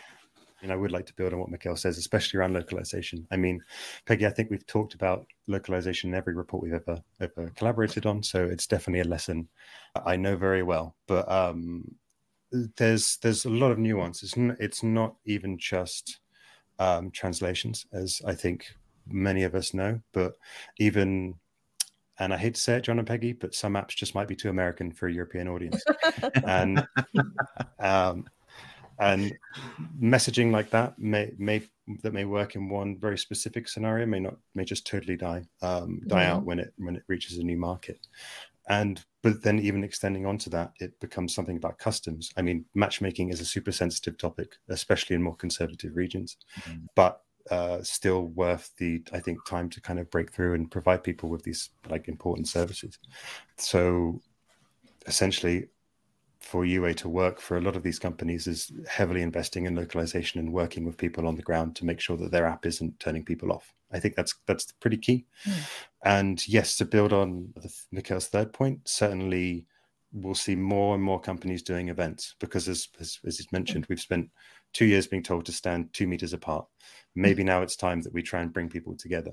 And 0.63 0.71
I 0.71 0.77
would 0.77 0.93
like 0.93 1.07
to 1.07 1.15
build 1.15 1.33
on 1.33 1.41
what 1.41 1.51
Mikhail 1.51 1.75
says, 1.75 1.99
especially 1.99 2.39
around 2.39 2.53
localization. 2.53 3.27
I 3.33 3.37
mean, 3.37 3.61
Peggy, 4.07 4.27
I 4.27 4.31
think 4.31 4.49
we've 4.49 4.65
talked 4.65 4.95
about 4.95 5.27
localization 5.49 6.11
in 6.11 6.15
every 6.15 6.35
report 6.35 6.63
we've 6.63 6.73
ever 6.73 7.03
ever 7.21 7.51
collaborated 7.57 8.07
on, 8.07 8.23
so 8.23 8.45
it's 8.45 8.69
definitely 8.69 9.01
a 9.01 9.11
lesson 9.11 9.49
I 10.07 10.15
know 10.15 10.37
very 10.37 10.63
well. 10.63 10.95
But 11.09 11.29
um, 11.29 11.83
there's 12.77 13.17
there's 13.17 13.45
a 13.45 13.51
lot 13.51 13.73
of 13.73 13.79
nuance. 13.81 14.23
It's 14.23 14.37
not, 14.37 14.57
it's 14.61 14.85
not 14.85 15.17
even 15.25 15.59
just 15.59 16.21
um, 16.79 17.11
translations, 17.11 17.85
as 17.93 18.23
I 18.25 18.37
think 18.37 18.73
many 19.07 19.45
of 19.45 19.55
us 19.55 19.75
know, 19.75 20.01
but 20.13 20.35
even 20.79 21.35
and 22.19 22.33
I 22.33 22.37
hate 22.37 22.55
to 22.55 22.61
say 22.61 22.77
it, 22.77 22.83
John 22.83 22.99
and 22.99 23.09
Peggy, 23.09 23.33
but 23.33 23.55
some 23.55 23.73
apps 23.75 23.97
just 23.97 24.15
might 24.15 24.29
be 24.29 24.37
too 24.37 24.51
American 24.51 24.93
for 24.93 25.09
a 25.09 25.13
European 25.13 25.49
audience. 25.49 25.83
and 26.47 26.87
um, 27.81 28.27
and 28.99 29.33
messaging 30.01 30.53
like 30.53 30.71
that 30.71 30.99
may 30.99 31.33
may 31.39 31.63
that 32.03 32.13
may 32.13 32.25
work 32.25 32.55
in 32.55 32.69
one 32.69 32.99
very 32.99 33.19
specific 33.19 33.69
scenario 33.69 34.07
may 34.07 34.21
not 34.21 34.37
may 34.55 34.65
just 34.65 34.87
totally 34.87 35.17
die 35.17 35.43
um, 35.63 36.01
die 36.07 36.27
out 36.27 36.45
when 36.45 36.59
it 36.59 36.73
when 36.79 36.97
it 36.97 37.03
reaches 37.09 37.39
a 37.39 37.43
new 37.43 37.57
market 37.57 37.99
and 38.69 39.05
but 39.23 39.43
then 39.43 39.59
even 39.59 39.83
extending 39.83 40.25
onto 40.25 40.49
that 40.49 40.73
it 40.79 40.99
becomes 41.01 41.35
something 41.35 41.57
about 41.57 41.79
customs 41.79 42.31
i 42.37 42.43
mean 42.43 42.65
matchmaking 42.75 43.31
is 43.31 43.41
a 43.41 43.45
super 43.45 43.73
sensitive 43.73 44.17
topic 44.17 44.55
especially 44.69 45.17
in 45.17 45.23
more 45.23 45.35
conservative 45.37 45.97
regions 45.97 46.37
mm-hmm. 46.61 46.85
but 46.95 47.23
uh, 47.51 47.83
still 47.83 48.27
worth 48.29 48.71
the 48.79 49.03
i 49.13 49.19
think 49.19 49.45
time 49.47 49.69
to 49.69 49.81
kind 49.81 49.99
of 49.99 50.11
break 50.11 50.33
through 50.33 50.55
and 50.55 50.71
provide 50.71 51.03
people 51.03 51.29
with 51.29 51.43
these 51.43 51.71
like 51.91 52.09
important 52.09 52.47
services 52.49 52.99
so 53.57 54.21
essentially 55.07 55.69
for 56.43 56.65
UA 56.65 56.95
to 56.95 57.09
work 57.09 57.41
for 57.41 57.57
a 57.57 57.61
lot 57.61 57.77
of 57.77 57.83
these 57.85 58.01
companies 58.01 58.47
is 58.47 58.73
heavily 58.89 59.23
investing 59.23 59.65
in 59.65 59.77
localization 59.77 60.41
and 60.41 60.53
working 60.53 60.85
with 60.85 60.97
people 60.97 61.27
on 61.27 61.37
the 61.37 61.43
ground 61.43 61.77
to 61.77 61.87
make 61.87 62.01
sure 62.01 62.17
that 62.17 62.33
their 62.33 62.47
app 62.47 62.67
isn't 62.67 62.99
turning 62.99 63.25
people 63.25 63.53
off. 63.53 63.73
I 63.93 64.01
think 64.01 64.17
that's 64.17 64.35
that's 64.47 64.73
pretty 64.73 64.97
key. 64.97 65.25
Mm. 65.45 65.55
And 66.05 66.49
yes, 66.49 66.77
to 66.77 66.85
build 66.85 67.13
on 67.13 67.53
the, 67.57 67.73
Mikhail's 67.93 68.27
third 68.27 68.53
point, 68.53 68.81
certainly 68.89 69.67
we'll 70.13 70.35
see 70.35 70.57
more 70.57 70.95
and 70.95 71.03
more 71.03 71.21
companies 71.21 71.63
doing 71.63 71.89
events 71.89 72.35
because 72.41 72.69
as 72.69 72.89
as, 72.99 73.21
as 73.25 73.53
mentioned, 73.53 73.87
we've 73.89 74.01
spent 74.01 74.29
two 74.73 74.87
years 74.87 75.07
being 75.07 75.23
told 75.23 75.47
to 75.47 75.53
stand 75.53 75.93
two 75.93 76.07
meters 76.07 76.33
apart. 76.33 76.67
Maybe 77.15 77.43
mm. 77.43 77.47
now 77.47 77.63
it's 77.63 77.77
time 77.77 78.01
that 78.03 78.13
we 78.13 78.23
try 78.23 78.41
and 78.41 78.53
bring 78.53 78.69
people 78.69 78.97
together. 78.97 79.33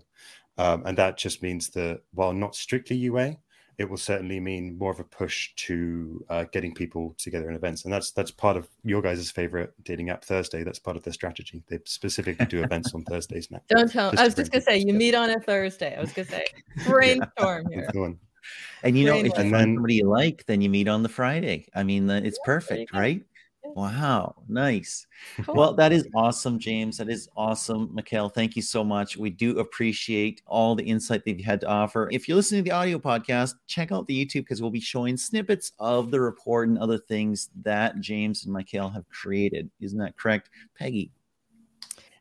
Um, 0.57 0.83
and 0.85 0.97
that 0.97 1.17
just 1.17 1.41
means 1.41 1.69
that 1.69 2.01
while 2.13 2.33
not 2.33 2.55
strictly 2.55 2.97
UA, 2.97 3.37
it 3.79 3.89
will 3.89 3.97
certainly 3.97 4.41
mean 4.41 4.77
more 4.77 4.91
of 4.91 4.99
a 4.99 5.05
push 5.05 5.51
to 5.55 6.23
uh, 6.29 6.43
getting 6.51 6.73
people 6.73 7.15
together 7.17 7.49
in 7.49 7.55
events, 7.55 7.85
and 7.85 7.93
that's 7.93 8.11
that's 8.11 8.29
part 8.29 8.57
of 8.57 8.67
your 8.83 9.01
guys' 9.01 9.31
favorite 9.31 9.73
dating 9.83 10.09
app 10.09 10.23
Thursday. 10.25 10.63
That's 10.63 10.79
part 10.79 10.97
of 10.97 11.03
their 11.03 11.13
strategy. 11.13 11.63
They 11.69 11.79
specifically 11.85 12.45
do 12.45 12.61
events 12.61 12.93
on 12.93 13.03
Thursdays 13.09 13.49
now. 13.49 13.61
Don't 13.69 13.89
tell. 13.89 14.11
I 14.17 14.25
was 14.25 14.35
just 14.35 14.51
gonna 14.51 14.63
say 14.63 14.79
you 14.79 14.93
meet 14.93 15.15
on 15.15 15.29
a 15.29 15.39
Thursday. 15.39 15.95
I 15.95 16.01
was 16.01 16.11
gonna 16.11 16.27
say 16.27 16.45
brainstorm 16.85 17.71
here. 17.71 17.89
And 18.83 18.97
you 18.97 19.05
know, 19.05 19.15
if 19.15 19.25
you 19.25 19.31
find 19.31 19.51
somebody 19.51 19.95
you 19.95 20.09
like, 20.09 20.45
then 20.45 20.59
you 20.59 20.69
meet 20.69 20.89
on 20.89 21.01
the 21.01 21.09
Friday. 21.09 21.67
I 21.73 21.83
mean, 21.83 22.09
it's 22.09 22.37
yeah, 22.41 22.45
perfect, 22.45 22.93
right? 22.93 23.23
Wow, 23.75 24.35
nice. 24.47 25.05
Cool. 25.43 25.55
Well, 25.55 25.73
that 25.75 25.91
is 25.91 26.07
awesome, 26.15 26.59
James. 26.59 26.97
That 26.97 27.09
is 27.09 27.29
awesome. 27.37 27.89
Mikhail, 27.93 28.29
thank 28.29 28.55
you 28.55 28.61
so 28.61 28.83
much. 28.83 29.15
We 29.15 29.29
do 29.29 29.59
appreciate 29.59 30.41
all 30.45 30.75
the 30.75 30.83
insight 30.83 31.23
that 31.25 31.37
you 31.37 31.43
had 31.43 31.61
to 31.61 31.67
offer. 31.67 32.09
If 32.11 32.27
you're 32.27 32.35
listening 32.35 32.63
to 32.63 32.69
the 32.69 32.75
audio 32.75 32.97
podcast, 32.97 33.55
check 33.67 33.91
out 33.91 34.07
the 34.07 34.25
YouTube 34.25 34.41
because 34.41 34.61
we'll 34.61 34.71
be 34.71 34.79
showing 34.79 35.17
snippets 35.17 35.71
of 35.79 36.11
the 36.11 36.19
report 36.19 36.67
and 36.67 36.77
other 36.79 36.97
things 36.97 37.49
that 37.61 37.99
James 37.99 38.45
and 38.45 38.53
Mikhail 38.53 38.89
have 38.89 39.07
created. 39.09 39.69
Isn't 39.79 39.99
that 39.99 40.17
correct, 40.17 40.49
Peggy? 40.77 41.11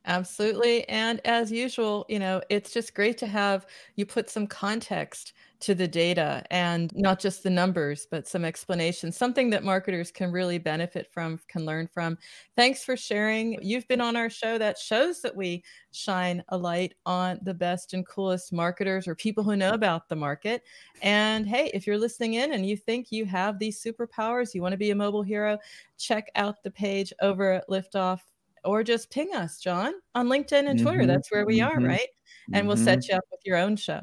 Absolutely. 0.05 0.89
And 0.89 1.21
as 1.27 1.53
usual, 1.53 2.07
you 2.09 2.19
know, 2.19 2.41
it's 2.49 2.73
just 2.73 2.95
great 2.95 3.19
to 3.19 3.27
have 3.27 3.67
you 3.97 4.07
put 4.07 4.31
some 4.31 4.47
context 4.47 5.35
to 5.61 5.75
the 5.75 5.89
data 5.89 6.45
and 6.51 6.93
not 6.95 7.19
just 7.19 7.43
the 7.43 7.51
numbers, 7.51 8.07
but 8.09 8.29
some 8.29 8.45
explanation, 8.45 9.11
something 9.11 9.51
that 9.51 9.65
marketers 9.65 10.11
can 10.11 10.31
really 10.31 10.59
benefit 10.59 11.09
from, 11.13 11.41
can 11.49 11.65
learn 11.65 11.89
from. 11.93 12.17
Thanks 12.55 12.85
for 12.85 12.97
sharing. 12.97 13.59
You've 13.61 13.89
been 13.89 14.01
on 14.01 14.15
our 14.15 14.31
show 14.31 14.57
that 14.59 14.79
shows 14.79 15.21
that 15.23 15.35
we 15.35 15.65
shine 15.91 16.45
a 16.51 16.57
light 16.57 16.95
on 17.07 17.41
the 17.43 17.55
best 17.55 17.93
and 17.93 18.07
coolest 18.07 18.53
marketers 18.53 19.09
or 19.09 19.17
people 19.17 19.43
who 19.43 19.57
know 19.57 19.73
about 19.73 20.09
the 20.09 20.17
market. 20.17 20.63
And 21.03 21.47
hey, 21.47 21.71
if 21.75 21.87
you're 21.87 21.99
listening 21.99 22.35
in 22.35 22.53
and 22.53 22.65
you 22.65 22.77
think 22.77 23.11
you 23.11 23.27
have 23.27 23.59
these 23.59 23.83
superpowers, 23.83 24.55
you 24.55 24.63
want 24.63 24.73
to 24.73 24.79
be 24.79 24.93
a 24.93 24.95
mobile 24.95 25.23
hero, 25.23 25.59
check 25.99 26.31
out 26.37 26.63
the 26.63 26.71
page 26.71 27.13
over 27.21 27.53
at 27.55 27.69
Liftoff 27.69 28.21
or 28.65 28.85
just 28.85 29.11
ping 29.11 29.35
us, 29.35 29.59
John, 29.59 29.95
on 30.15 30.29
LinkedIn 30.29 30.69
and 30.69 30.79
Twitter. 30.81 30.99
Mm-hmm. 30.99 31.09
That's 31.09 31.33
where 31.33 31.47
we 31.47 31.61
are, 31.61 31.77
mm-hmm. 31.77 31.87
right? 31.87 32.09
And 32.53 32.55
mm-hmm. 32.55 32.69
we'll 32.69 32.77
set 32.77 33.09
you 33.09 33.17
up 33.17 33.25
with 33.31 33.41
your 33.45 33.57
own 33.57 33.75
show. 33.75 34.01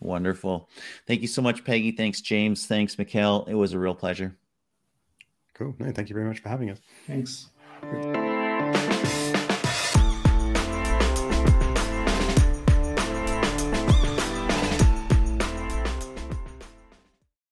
Wonderful. 0.00 0.68
Thank 1.06 1.22
you 1.22 1.28
so 1.28 1.42
much, 1.42 1.64
Peggy. 1.64 1.92
Thanks, 1.92 2.20
James. 2.20 2.66
Thanks, 2.66 2.98
Mikhail. 2.98 3.46
It 3.48 3.54
was 3.54 3.72
a 3.72 3.78
real 3.78 3.94
pleasure. 3.94 4.36
Cool. 5.54 5.74
No, 5.78 5.90
thank 5.90 6.08
you 6.08 6.14
very 6.14 6.26
much 6.26 6.40
for 6.40 6.48
having 6.48 6.70
us. 6.70 6.78
Thanks. 7.06 7.48